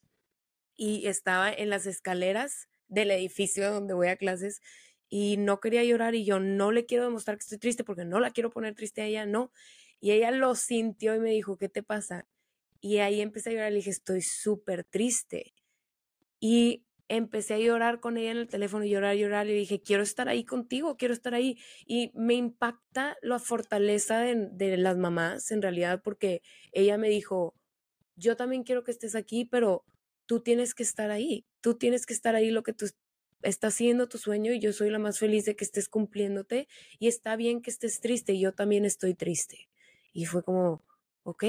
[0.75, 4.61] y estaba en las escaleras del edificio donde voy a clases
[5.09, 8.20] y no quería llorar y yo no le quiero demostrar que estoy triste porque no
[8.20, 9.51] la quiero poner triste a ella, no.
[10.01, 12.26] Y ella lo sintió y me dijo, ¿qué te pasa?
[12.80, 15.55] Y ahí empecé a llorar y le dije, estoy súper triste.
[16.40, 20.28] Y empecé a llorar con ella en el teléfono, llorar, llorar, y dije, quiero estar
[20.28, 21.59] ahí contigo, quiero estar ahí.
[21.86, 27.55] Y me impacta la fortaleza de, de, las mamás, en realidad, porque ella me dijo,
[28.16, 29.84] yo también quiero que estés aquí, pero
[30.33, 32.87] tú tienes que estar ahí, tú tienes que estar ahí lo que tú
[33.43, 36.68] estás haciendo tu sueño y yo soy la más feliz de que estés cumpliéndote
[36.99, 39.68] y está bien que estés triste, yo también estoy triste.
[40.14, 40.80] Y fue como,
[41.24, 41.45] ok,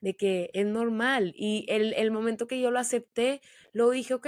[0.00, 1.32] de que es normal.
[1.36, 3.40] Y el, el momento que yo lo acepté,
[3.72, 4.26] luego dije, ok,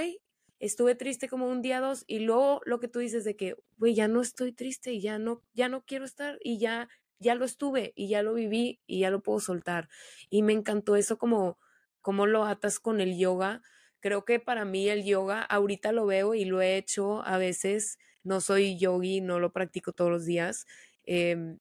[0.60, 3.96] estuve triste como un día, dos, y luego lo que tú dices de que, güey,
[3.96, 7.92] ya no estoy triste ya no, ya no quiero estar y ya, ya lo estuve
[7.96, 9.88] y ya lo viví y ya lo puedo soltar.
[10.30, 11.58] Y me encantó eso como
[12.04, 13.62] cómo lo atas con el yoga.
[14.00, 17.98] Creo que para mí el yoga, ahorita lo veo y lo he hecho a veces,
[18.22, 20.66] no soy yogi, no lo practico todos los días,
[21.04, 21.58] em,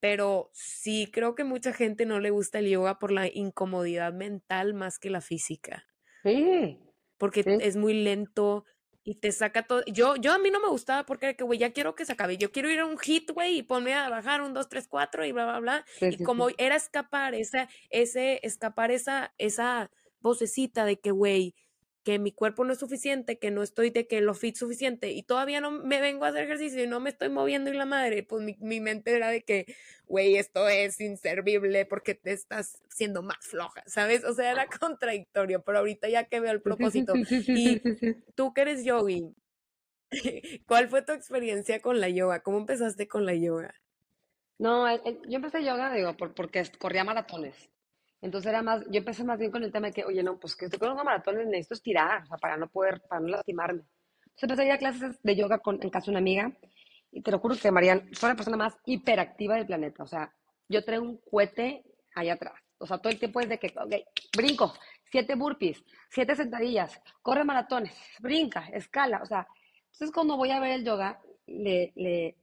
[0.00, 4.74] pero sí creo que mucha gente no le gusta el yoga por la incomodidad mental
[4.74, 5.86] más que la física.
[6.22, 6.78] Sí.
[7.18, 8.64] Porque es muy lento,
[9.06, 9.84] y te saca todo.
[9.86, 12.38] Yo, yo a mí no me gustaba porque, güey, ya quiero que se acabe.
[12.38, 15.24] Yo quiero ir a un hit, güey, y ponme a bajar un 2, 3, 4
[15.24, 15.84] y bla, bla, bla.
[16.10, 21.54] y como era escapar, esa, ese, escapar esa, esa vocecita de que, güey,
[22.06, 25.24] que mi cuerpo no es suficiente, que no estoy de que lo fit suficiente y
[25.24, 28.22] todavía no me vengo a hacer ejercicio y no me estoy moviendo y la madre,
[28.22, 29.74] pues mi, mi mente era de que,
[30.06, 34.24] güey, esto es inservible porque te estás siendo más floja, ¿sabes?
[34.24, 37.12] O sea, era contradictorio, pero ahorita ya que veo el propósito.
[37.16, 37.82] y
[38.36, 39.34] tú que eres yogi,
[40.68, 42.40] ¿cuál fue tu experiencia con la yoga?
[42.40, 43.74] ¿Cómo empezaste con la yoga?
[44.60, 47.68] No, yo empecé yoga, digo, porque corría maratones.
[48.20, 50.56] Entonces era más, yo empecé más bien con el tema de que, oye, no, pues
[50.56, 53.82] que estoy con una maratón necesito estirar, o sea, para no poder, para no lastimarme.
[54.20, 56.52] Entonces empecé a ir a clases de yoga con, en casa de una amiga
[57.12, 60.02] y te lo juro que Marian, soy la persona más hiperactiva del planeta.
[60.02, 60.32] O sea,
[60.68, 62.54] yo traigo un cohete allá atrás.
[62.78, 63.94] O sea, todo el tiempo es de que, ok,
[64.36, 64.74] brinco,
[65.10, 69.22] siete burpees, siete sentadillas, corre maratones, brinca, escala.
[69.22, 69.46] O sea,
[69.92, 72.36] entonces cuando voy a ver el yoga, le, le,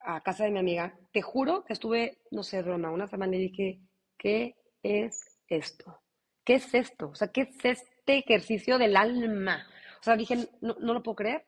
[0.00, 3.48] a casa de mi amiga, te juro que estuve, no sé, broma, una semana y
[3.48, 3.80] dije,
[4.18, 4.56] ¿qué
[4.86, 6.00] es esto?
[6.44, 7.08] ¿Qué es esto?
[7.08, 9.66] O sea, ¿qué es este ejercicio del alma?
[10.00, 11.44] O sea, dije, no, no lo puedo creer.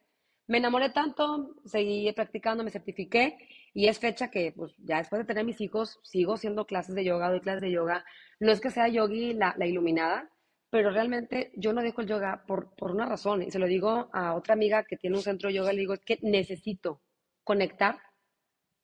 [0.49, 3.36] Me enamoré tanto, seguí practicando, me certifiqué
[3.74, 7.05] y es fecha que, pues, ya después de tener mis hijos, sigo haciendo clases de
[7.05, 8.05] yoga, doy clases de yoga.
[8.41, 10.30] No es que sea yogi la, iluminada,
[10.70, 13.43] pero realmente yo no dejo el yoga por, por una razón.
[13.43, 15.95] Y se lo digo a otra amiga que tiene un centro de yoga, le digo,
[15.95, 17.03] es que necesito
[17.45, 17.99] conectar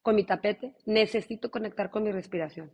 [0.03, 2.71] con mi tapete, necesito conectar con mi respiración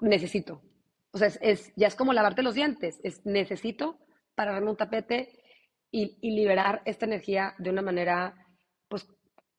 [0.00, 0.62] necesito.
[1.12, 3.98] O sea, es, ya es como lavarte los dientes, es necesito
[4.34, 5.32] para darme un tapete
[5.90, 8.34] y, liberar esta energía de una manera,
[8.88, 9.08] pues,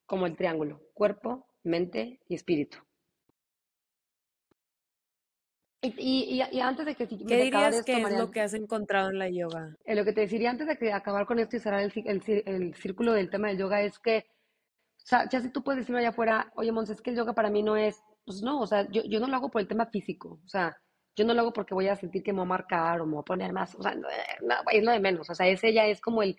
[0.05, 2.77] como el triángulo, cuerpo, mente y espíritu.
[5.81, 7.07] Y, antes de que...
[7.07, 9.75] ¿Qué dirías que es lo que has encontrado en la yoga?
[9.85, 11.91] Eh, lo que te deciría antes de que acabar con esto y cerrar el,
[12.45, 14.25] el, círculo del tema del yoga es que,
[14.97, 17.33] o sea, ya si tú puedes decirme allá afuera, oye, Mons, es que el yoga
[17.33, 19.67] para mí no es pues no, o sea, yo, yo no lo hago por el
[19.67, 20.77] tema físico, o sea,
[21.15, 23.13] yo no lo hago porque voy a sentir que me voy a marcar o me
[23.13, 23.97] voy a poner más, o sea,
[24.71, 26.38] es lo de menos, o sea, ese ya es como el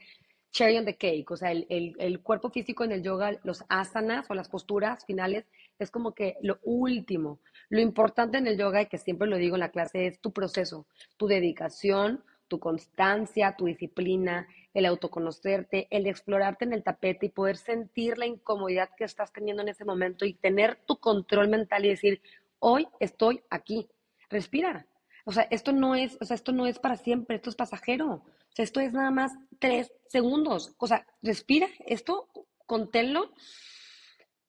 [0.53, 3.65] cherry on the cake, o sea, el, el, el, cuerpo físico en el yoga, los
[3.69, 5.47] asanas o las posturas finales,
[5.81, 7.41] es como que lo último.
[7.71, 10.33] Lo importante en el yoga, y que siempre lo digo en la clase, es tu
[10.33, 10.87] proceso,
[11.17, 17.57] tu dedicación, tu constancia, tu disciplina, el autoconocerte, el explorarte en el tapete y poder
[17.57, 21.91] sentir la incomodidad que estás teniendo en ese momento y tener tu control mental y
[21.91, 22.21] decir,
[22.59, 23.89] hoy estoy aquí,
[24.29, 24.87] respira.
[25.25, 28.09] O sea, esto no es, o sea, esto no es para siempre, esto es pasajero.
[28.15, 30.75] O sea, esto es nada más tres segundos.
[30.79, 32.29] O sea, respira esto,
[32.67, 33.33] conténlo,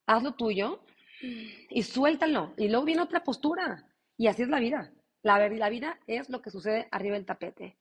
[0.08, 0.84] hazlo tuyo
[1.70, 2.54] y suéltalo.
[2.58, 3.86] Y luego viene otra postura.
[4.18, 4.91] Y así es la vida.
[5.22, 7.78] La vida es lo que sucede arriba del tapete.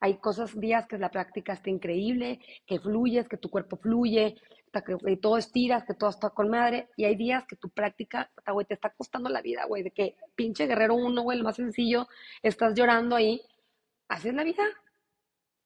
[0.00, 4.34] Hay cosas, días que la práctica está increíble, que fluyes, que tu cuerpo fluye,
[4.72, 6.88] que todo estiras, que todo está con madre.
[6.96, 10.16] Y hay días que tu práctica, güey, te está costando la vida, güey, de que
[10.34, 12.08] pinche guerrero uno, güey, lo más sencillo,
[12.42, 13.42] estás llorando ahí.
[14.08, 14.64] Así es la vida.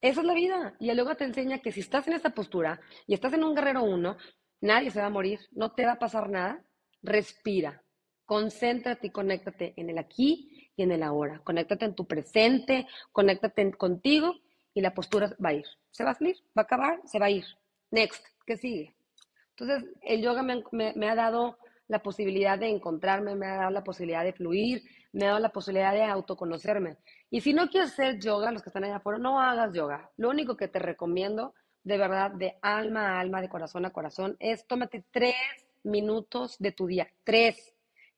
[0.00, 0.74] Esa es la vida.
[0.80, 3.84] Y luego te enseña que si estás en esa postura y estás en un guerrero
[3.84, 4.16] uno,
[4.60, 6.62] nadie se va a morir, no te va a pasar nada.
[7.02, 7.82] Respira,
[8.24, 11.40] concéntrate y conéctate en el aquí y en el ahora.
[11.44, 14.34] Conéctate en tu presente, conéctate contigo
[14.72, 15.66] y la postura va a ir.
[15.90, 17.44] Se va a salir, va a acabar, se va a ir.
[17.90, 18.94] Next, ¿qué sigue?
[19.56, 24.24] Entonces, el yoga me, ha dado la posibilidad de encontrarme, me ha dado la posibilidad
[24.24, 26.96] de fluir, me ha dado la posibilidad de autoconocerme.
[27.30, 30.10] Y si no quieres hacer yoga, los que están allá afuera, no hagas yoga.
[30.16, 31.54] Lo único que te recomiendo,
[31.84, 35.36] de verdad, de alma a alma, de corazón a corazón, es tómate tres
[35.84, 37.08] minutos de tu día.
[37.22, 37.73] Tres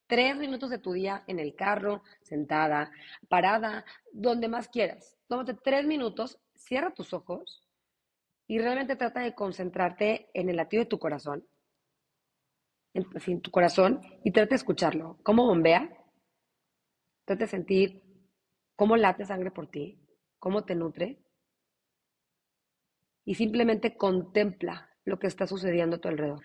[0.07, 2.91] tres minutos de tu día en el carro, sentada,
[3.29, 5.17] parada, donde más quieras.
[5.29, 7.67] Tómate tres minutos, cierra tus ojos
[8.47, 11.47] y realmente trata de concentrarte en el latido de tu corazón,
[12.95, 15.19] en, tu corazón, y trata de escucharlo.
[15.23, 15.91] ¿Cómo bombea?
[17.25, 18.03] Trata de sentir
[18.77, 20.01] cómo late sangre por ti,
[20.39, 21.23] cómo te nutre.
[23.25, 26.45] Y simplemente contempla lo que está sucediendo a tu alrededor.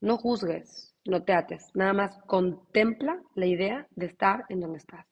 [0.00, 5.06] No juzgues, no te ates, nada más contempla la idea de estar en donde estás.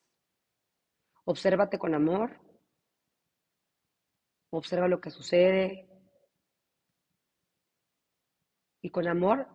[1.25, 2.41] Obsérvate con amor,
[4.51, 5.89] observa lo que sucede
[8.81, 9.49] y con amor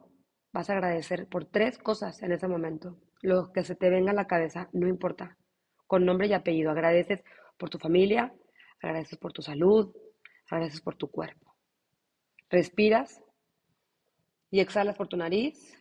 [0.53, 2.97] vas a agradecer por tres cosas en ese momento.
[3.21, 5.37] Lo que se te venga a la cabeza, no importa,
[5.85, 6.71] con nombre y apellido.
[6.71, 7.23] Agradeces
[7.57, 8.33] por tu familia,
[8.81, 9.93] agradeces por tu salud,
[10.49, 11.55] agradeces por tu cuerpo.
[12.49, 13.21] Respiras
[14.49, 15.76] y exhalas por tu nariz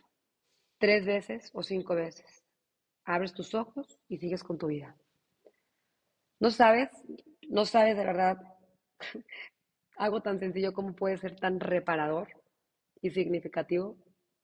[0.77, 2.43] tres veces o cinco veces.
[3.03, 4.95] Abres tus ojos y sigues con tu vida.
[6.39, 6.89] No sabes,
[7.49, 8.37] no sabes de verdad
[9.97, 12.27] algo tan sencillo como puede ser tan reparador
[13.01, 13.97] y significativo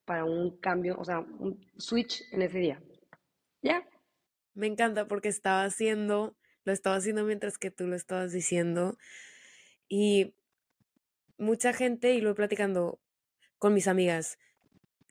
[0.04, 2.82] para un cambio, o sea, un switch en ese día.
[3.62, 3.88] ¿Ya?
[4.54, 8.98] Me encanta porque estaba haciendo lo estaba haciendo mientras que tú lo estabas diciendo.
[9.88, 10.34] Y
[11.36, 13.00] mucha gente, y lo he platicando
[13.58, 14.38] con mis amigas,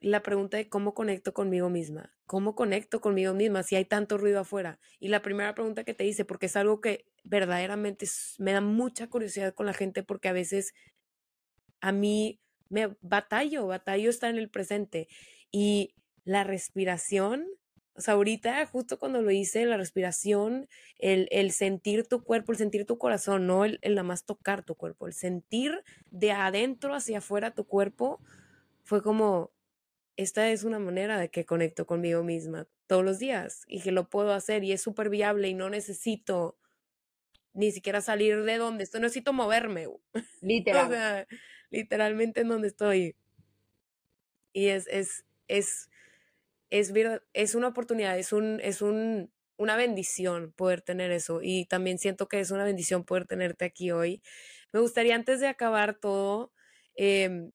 [0.04, 4.42] la pregunta de cómo conecto conmigo misma, cómo conecto conmigo misma si hay tanto ruido
[4.42, 4.78] afuera.
[5.00, 8.06] Y la primera pregunta que te hice, porque es algo que verdaderamente
[8.38, 10.74] me da mucha curiosidad con la gente, porque a veces
[11.80, 15.08] a mí me batallo, batallo estar en el presente.
[15.52, 15.96] Y
[16.26, 17.48] la respiración,
[17.96, 20.68] o sea, ahorita, justo cuando lo hice, la respiración,
[21.00, 24.76] el, el sentir tu cuerpo, el sentir tu corazón, no el, el más tocar tu
[24.76, 25.82] cuerpo, el sentir
[26.12, 28.20] de adentro hacia afuera tu cuerpo,
[28.84, 29.53] fue como,
[30.16, 34.10] esta es una manera de que conecto conmigo misma todos los días y que lo
[34.10, 36.58] puedo hacer y es súper viable y no necesito
[37.54, 39.88] ni siquiera salir de donde estoy, no necesito moverme.
[40.42, 40.88] Literal.
[40.88, 41.28] o sea,
[41.70, 43.16] literalmente en donde estoy.
[44.54, 45.90] Y es, es, es,
[46.70, 46.94] es,
[47.34, 51.40] es una oportunidad, es, un, es un, una bendición poder tener eso.
[51.42, 54.22] Y también siento que es una bendición poder tenerte aquí hoy.
[54.72, 56.54] Me gustaría antes de acabar todo,
[56.96, 57.50] eh,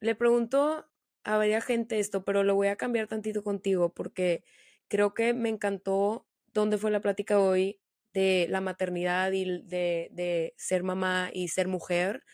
[0.00, 0.89] le pregunto
[1.24, 4.44] a varias gente esto, pero lo voy a cambiar tantito contigo porque
[4.88, 7.80] creo que me encantó dónde fue la plática hoy
[8.12, 12.24] de la maternidad y de, de ser mamá y ser mujer.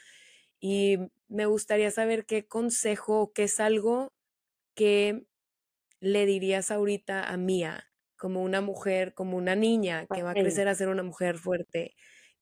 [0.61, 4.15] Y me gustaría saber qué consejo, qué es algo
[4.75, 5.27] que
[6.01, 10.69] le dirías ahorita a Mía, como una mujer, como una niña que va a crecer
[10.69, 11.95] a ser una mujer fuerte.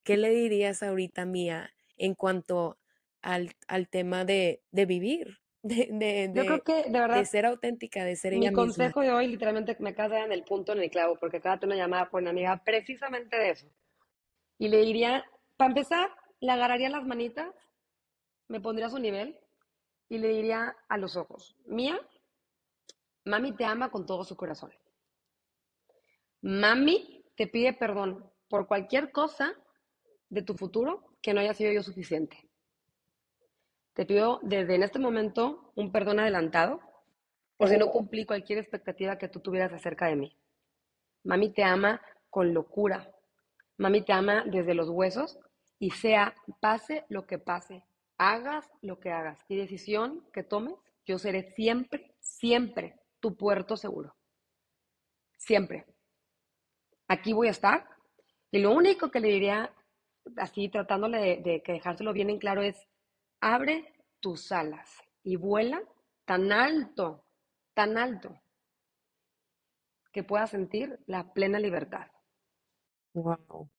[0.03, 2.79] ¿Qué le dirías ahorita a Mía en cuanto
[3.21, 5.39] al, al tema de, de vivir?
[5.67, 9.01] De, de, Yo creo que, de verdad, de ser auténtica, de ser ella Mi consejo
[9.01, 11.57] de hoy, literalmente, me acaba de dar en el punto, en el clavo, porque acaba
[11.57, 13.67] de una llamada por una amiga precisamente de eso.
[14.59, 15.25] Y le diría,
[15.57, 17.49] para empezar, le agarraría las manitas,
[18.47, 19.39] me pondría a su nivel
[20.07, 21.99] y le diría a los ojos, Mía,
[23.23, 24.71] mami te ama con todo su corazón.
[26.43, 29.55] Mami te pide perdón por cualquier cosa
[30.29, 32.44] de tu futuro que no haya sido yo suficiente.
[33.95, 36.81] Te pido desde en este momento un perdón adelantado
[37.55, 40.37] por si no cumplí cualquier expectativa que tú tuvieras acerca de mí.
[41.23, 43.09] Mami te ama con locura.
[43.77, 45.39] Mami te ama desde los huesos
[45.79, 47.85] y sea, pase lo que pase,
[48.17, 50.75] hagas lo que hagas y decisión que tomes,
[51.05, 54.13] yo seré siempre, siempre tu puerto seguro.
[55.37, 55.85] Siempre.
[57.07, 57.87] Aquí voy a estar.
[58.51, 59.73] Y lo único que le diría,
[60.35, 62.75] así tratándole de, de que dejárselo bien en claro, es
[63.39, 64.89] abre tus alas
[65.23, 65.81] y vuela
[66.25, 67.25] tan alto,
[67.73, 68.41] tan alto,
[70.11, 72.07] que puedas sentir la plena libertad.
[73.13, 73.69] Wow.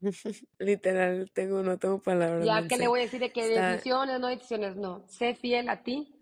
[0.58, 2.44] Literal, tengo, no tengo palabras.
[2.44, 5.04] Ya que le voy a decir de que decisiones, no decisiones, no.
[5.08, 6.14] Sé fiel a ti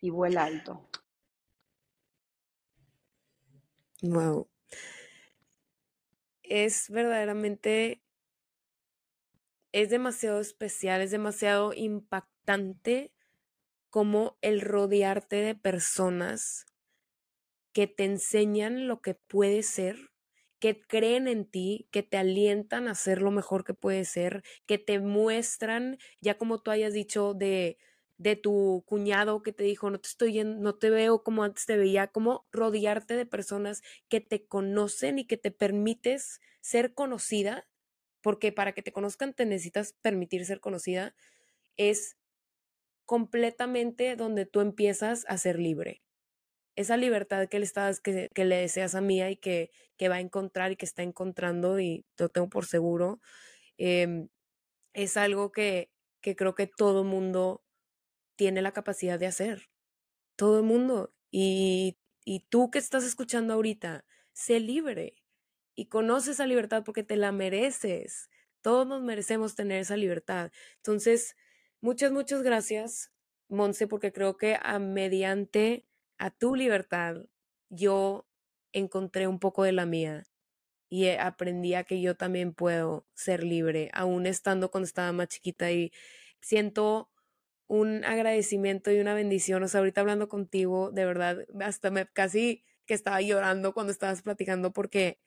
[0.00, 0.88] y vuela alto.
[4.02, 4.48] Wow.
[6.42, 8.02] Es verdaderamente,
[9.72, 13.12] es demasiado especial, es demasiado impactante
[13.90, 16.66] como el rodearte de personas
[17.72, 20.10] que te enseñan lo que puede ser,
[20.58, 24.78] que creen en ti, que te alientan a ser lo mejor que puede ser, que
[24.78, 27.78] te muestran, ya como tú hayas dicho de,
[28.18, 31.76] de tu cuñado que te dijo, no te estoy no te veo como antes te
[31.76, 37.66] veía, como rodearte de personas que te conocen y que te permites ser conocida,
[38.22, 41.14] porque para que te conozcan te necesitas permitir ser conocida,
[41.76, 42.16] es
[43.04, 46.02] completamente donde tú empiezas a ser libre.
[46.76, 50.16] Esa libertad que le, estás, que, que le deseas a Mía y que, que, va
[50.16, 53.20] a encontrar y que está encontrando, y lo tengo por seguro,
[53.76, 54.28] eh,
[54.94, 55.90] es algo que,
[56.22, 57.62] que creo que todo mundo
[58.36, 59.68] tiene la capacidad de hacer.
[60.36, 61.12] Todo el mundo.
[61.30, 65.21] Y, y tú que estás escuchando ahorita, sé libre
[65.74, 68.30] y conoce esa libertad porque te la mereces.
[68.60, 70.52] Todos nos merecemos tener esa libertad.
[70.76, 71.36] Entonces,
[71.84, 73.10] Muchas, muchas gracias,
[73.48, 75.84] Monse, porque creo que a mediante
[76.16, 77.26] a tu libertad
[77.70, 78.24] yo
[78.72, 80.22] encontré un poco de la mía
[80.88, 85.72] y aprendí a que yo también puedo ser libre, aún estando cuando estaba más chiquita
[85.72, 85.92] y
[86.40, 87.10] siento
[87.66, 89.64] un agradecimiento y una bendición.
[89.64, 94.22] O sea, ahorita hablando contigo, de verdad, hasta me casi que estaba llorando cuando estabas
[94.22, 95.18] platicando porque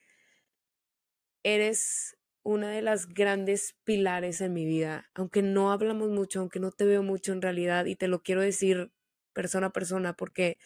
[1.46, 6.72] eres una de las grandes pilares en mi vida, aunque no hablamos mucho, aunque no
[6.72, 8.91] te veo mucho en realidad, y te lo quiero decir
[9.34, 10.58] persona a persona porque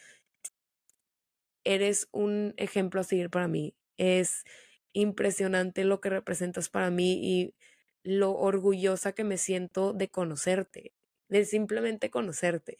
[1.65, 3.75] eres un ejemplo a seguir para mí.
[3.97, 4.45] Es
[4.93, 7.55] impresionante lo que representas para mí y
[8.03, 10.93] lo orgullosa que me siento de conocerte.
[11.29, 12.79] De simplemente conocerte.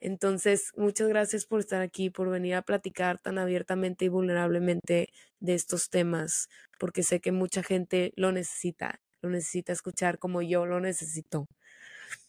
[0.00, 5.54] Entonces, muchas gracias por estar aquí, por venir a platicar tan abiertamente y vulnerablemente de
[5.54, 10.80] estos temas, porque sé que mucha gente lo necesita, lo necesita escuchar como yo lo
[10.80, 11.46] necesito.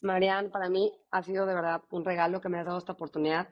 [0.01, 3.49] Marian, para mí ha sido de verdad un regalo que me has dado esta oportunidad.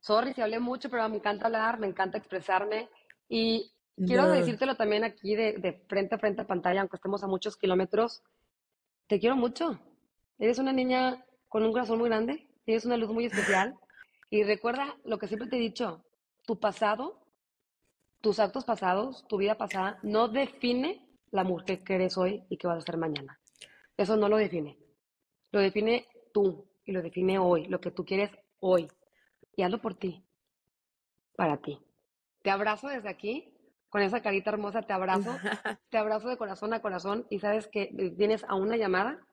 [0.00, 2.90] Sorry si hablé mucho, pero me encanta hablar, me encanta expresarme
[3.26, 7.26] y quiero decírtelo también aquí de, de frente a frente a pantalla, aunque estemos a
[7.26, 8.22] muchos kilómetros.
[9.06, 9.80] Te quiero mucho.
[10.38, 13.76] Eres una niña con un corazón muy grande, tienes una luz muy especial.
[14.30, 16.04] Y recuerda lo que siempre te he dicho,
[16.44, 17.24] tu pasado,
[18.20, 22.66] tus actos pasados, tu vida pasada, no define la mujer que eres hoy y que
[22.66, 23.38] vas a ser mañana.
[23.96, 24.78] Eso no lo define.
[25.52, 28.88] Lo define tú y lo define hoy, lo que tú quieres hoy.
[29.56, 30.24] Y hazlo por ti,
[31.36, 31.78] para ti.
[32.42, 33.52] Te abrazo desde aquí,
[33.88, 35.30] con esa carita hermosa, te abrazo,
[35.90, 39.24] te abrazo de corazón a corazón y sabes que vienes a una llamada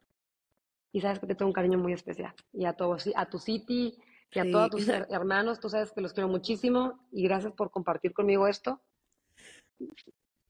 [0.92, 2.34] y sabes que te tengo un cariño muy especial.
[2.54, 3.98] Y a todos, a tu City,
[4.34, 8.14] y a todos tus hermanos, tú sabes que los quiero muchísimo y gracias por compartir
[8.14, 8.82] conmigo esto.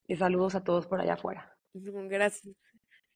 [0.08, 1.58] Y saludos a todos por allá afuera.
[1.74, 2.56] Gracias.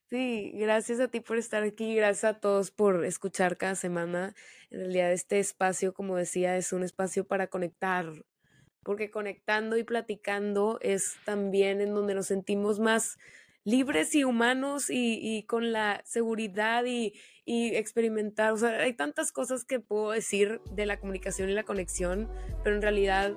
[0.09, 4.33] Sí, gracias a ti por estar aquí, gracias a todos por escuchar cada semana.
[4.69, 8.05] En realidad este espacio, como decía, es un espacio para conectar,
[8.83, 13.17] porque conectando y platicando es también en donde nos sentimos más
[13.65, 17.13] libres y humanos y, con la seguridad y,
[17.45, 18.53] experimentar.
[18.53, 22.29] O sea, hay tantas cosas que puedo decir de la comunicación y la conexión,
[22.63, 23.33] pero en realidad,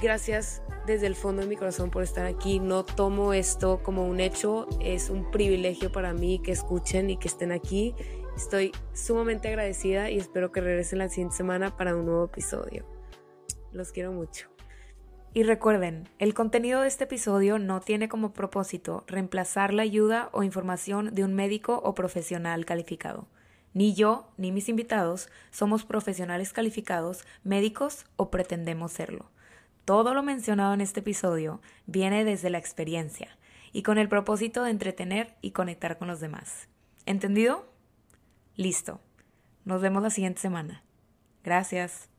[0.00, 2.60] gracias desde el fondo de mi corazón por estar aquí.
[2.60, 7.28] No tomo esto como un hecho, es un privilegio para mí que escuchen y que
[7.28, 7.94] estén aquí.
[8.36, 12.86] Estoy sumamente agradecida y espero que regresen la siguiente semana para un nuevo episodio.
[13.72, 14.51] Los quiero mucho.
[15.34, 20.42] Y recuerden, el contenido de este episodio no tiene como propósito reemplazar la ayuda o
[20.42, 23.26] información de un médico o profesional calificado.
[23.72, 29.30] Ni yo ni mis invitados somos profesionales calificados, médicos o pretendemos serlo.
[29.86, 33.38] Todo lo mencionado en este episodio viene desde la experiencia
[33.72, 36.68] y con el propósito de entretener y conectar con los demás.
[37.06, 37.72] ¿Entendido?
[38.54, 39.00] Listo.
[39.64, 40.84] Nos vemos la siguiente semana.
[41.42, 42.11] Gracias.